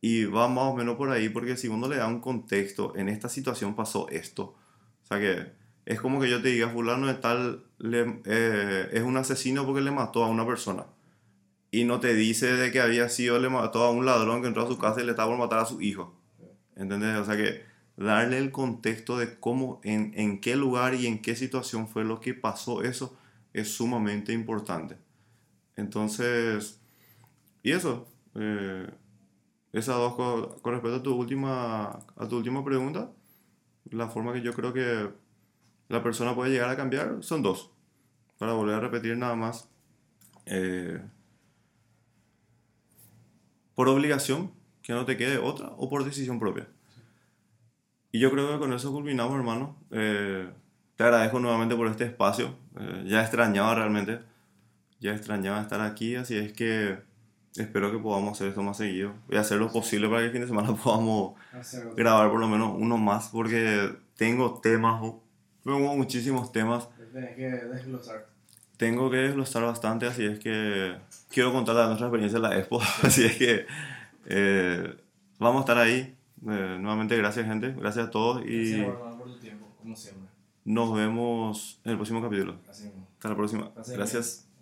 Y 0.00 0.24
va 0.24 0.48
más 0.48 0.64
o 0.64 0.74
menos 0.74 0.96
por 0.96 1.10
ahí, 1.10 1.28
porque 1.28 1.56
si 1.56 1.68
uno 1.68 1.88
le 1.88 1.96
da 1.96 2.08
un 2.08 2.20
contexto, 2.20 2.92
en 2.96 3.08
esta 3.08 3.28
situación 3.28 3.76
pasó 3.76 4.08
esto. 4.08 4.56
O 5.02 5.06
sea 5.06 5.20
que 5.20 5.52
es 5.84 6.00
como 6.00 6.20
que 6.20 6.30
yo 6.30 6.42
te 6.42 6.48
diga, 6.48 6.68
fulano 6.68 7.06
de 7.06 7.14
tal 7.14 7.64
eh, 7.80 8.88
es 8.92 9.02
un 9.02 9.16
asesino 9.16 9.66
porque 9.66 9.80
le 9.80 9.90
mató 9.90 10.24
a 10.24 10.28
una 10.28 10.46
persona. 10.46 10.86
Y 11.70 11.84
no 11.84 12.00
te 12.00 12.14
dice 12.14 12.52
de 12.52 12.70
que 12.70 12.80
había 12.80 13.08
sido, 13.08 13.38
le 13.38 13.48
mató 13.48 13.82
a 13.84 13.90
un 13.90 14.04
ladrón 14.04 14.42
que 14.42 14.48
entró 14.48 14.64
a 14.64 14.68
su 14.68 14.78
casa 14.78 15.00
y 15.00 15.04
le 15.04 15.12
estaba 15.12 15.30
por 15.30 15.38
matar 15.38 15.60
a 15.60 15.66
su 15.66 15.80
hijo. 15.80 16.14
¿Entendés? 16.76 17.16
O 17.18 17.24
sea 17.24 17.36
que 17.36 17.64
darle 17.96 18.38
el 18.38 18.50
contexto 18.50 19.18
de 19.18 19.38
cómo, 19.38 19.80
en, 19.84 20.12
en 20.16 20.40
qué 20.40 20.56
lugar 20.56 20.94
y 20.94 21.06
en 21.06 21.20
qué 21.20 21.36
situación 21.36 21.88
fue 21.88 22.04
lo 22.04 22.20
que 22.20 22.34
pasó 22.34 22.82
eso 22.82 23.16
es 23.52 23.74
sumamente 23.74 24.32
importante. 24.32 24.96
Entonces, 25.76 26.80
y 27.62 27.72
eso, 27.72 28.08
eh, 28.34 28.88
esas 29.72 29.96
dos 29.96 30.14
cosas, 30.14 30.60
con 30.60 30.72
respecto 30.72 30.96
a 30.96 31.02
tu 31.02 31.14
última, 31.14 31.84
a 32.16 32.28
tu 32.28 32.36
última 32.36 32.64
pregunta, 32.64 33.10
la 33.90 34.08
forma 34.08 34.32
que 34.32 34.42
yo 34.42 34.52
creo 34.54 34.72
que 34.72 35.10
la 35.88 36.02
persona 36.02 36.34
puede 36.34 36.50
llegar 36.50 36.70
a 36.70 36.76
cambiar 36.76 37.22
son 37.22 37.42
dos. 37.42 37.70
Para 38.38 38.54
volver 38.54 38.74
a 38.74 38.80
repetir 38.80 39.16
nada 39.16 39.36
más, 39.36 39.68
eh, 40.46 41.00
por 43.74 43.88
obligación, 43.88 44.52
que 44.82 44.92
no 44.92 45.04
te 45.04 45.16
quede 45.16 45.38
otra, 45.38 45.68
o 45.76 45.88
por 45.88 46.04
decisión 46.04 46.38
propia. 46.38 46.68
Y 48.12 48.18
yo 48.18 48.30
creo 48.30 48.52
que 48.52 48.58
con 48.58 48.72
eso 48.74 48.92
culminamos, 48.92 49.34
hermano. 49.34 49.76
Eh, 49.90 50.48
te 50.96 51.04
agradezco 51.04 51.40
nuevamente 51.40 51.74
por 51.74 51.88
este 51.88 52.04
espacio. 52.04 52.54
Eh, 52.78 53.04
ya 53.06 53.22
extrañaba 53.22 53.74
realmente. 53.74 54.20
Ya 55.00 55.12
extrañaba 55.12 55.60
estar 55.60 55.80
aquí, 55.80 56.14
así 56.14 56.36
es 56.36 56.52
que 56.52 56.98
espero 57.56 57.90
que 57.90 57.98
podamos 57.98 58.32
hacer 58.32 58.48
esto 58.48 58.62
más 58.62 58.76
seguido. 58.76 59.14
Voy 59.26 59.36
a 59.36 59.40
hacer 59.40 59.58
lo 59.58 59.72
posible 59.72 60.08
para 60.08 60.20
que 60.20 60.26
el 60.26 60.32
fin 60.32 60.40
de 60.42 60.46
semana 60.46 60.76
podamos 60.84 61.34
grabar 61.96 62.30
por 62.30 62.38
lo 62.38 62.48
menos 62.48 62.74
uno 62.78 62.98
más, 62.98 63.28
porque 63.28 63.90
tengo 64.16 64.60
temas, 64.60 65.02
tengo 65.64 65.96
muchísimos 65.96 66.52
temas. 66.52 66.88
Tienes 67.10 67.34
que 67.34 67.48
desglosar. 67.48 68.26
Tengo 68.76 69.10
que 69.10 69.16
desglosar 69.16 69.64
bastante, 69.64 70.06
así 70.06 70.24
es 70.24 70.38
que 70.38 70.96
quiero 71.30 71.52
contar 71.52 71.74
nuestra 71.86 72.06
experiencia 72.06 72.36
en 72.36 72.42
la 72.42 72.58
Expo, 72.58 72.80
así 73.02 73.24
es 73.24 73.36
que 73.36 73.66
eh, 74.26 74.96
vamos 75.38 75.58
a 75.58 75.60
estar 75.60 75.78
ahí. 75.78 76.16
Eh, 76.48 76.76
nuevamente, 76.80 77.16
gracias, 77.16 77.46
gente. 77.46 77.72
Gracias 77.72 78.08
a 78.08 78.10
todos. 78.10 78.42
Y 78.44 78.72
Gracias, 78.72 78.94
hermano, 78.96 79.18
por 79.18 79.26
tu 79.32 79.38
tiempo, 79.38 79.66
como 79.80 79.94
siempre. 79.96 80.28
nos 80.64 80.94
vemos 80.94 81.80
en 81.84 81.90
el 81.92 81.96
próximo 81.96 82.20
capítulo. 82.22 82.56
Así. 82.68 82.90
Hasta 83.14 83.28
la 83.28 83.36
próxima. 83.36 83.70
Gracias. 83.74 83.96
Gracias. 83.96 84.48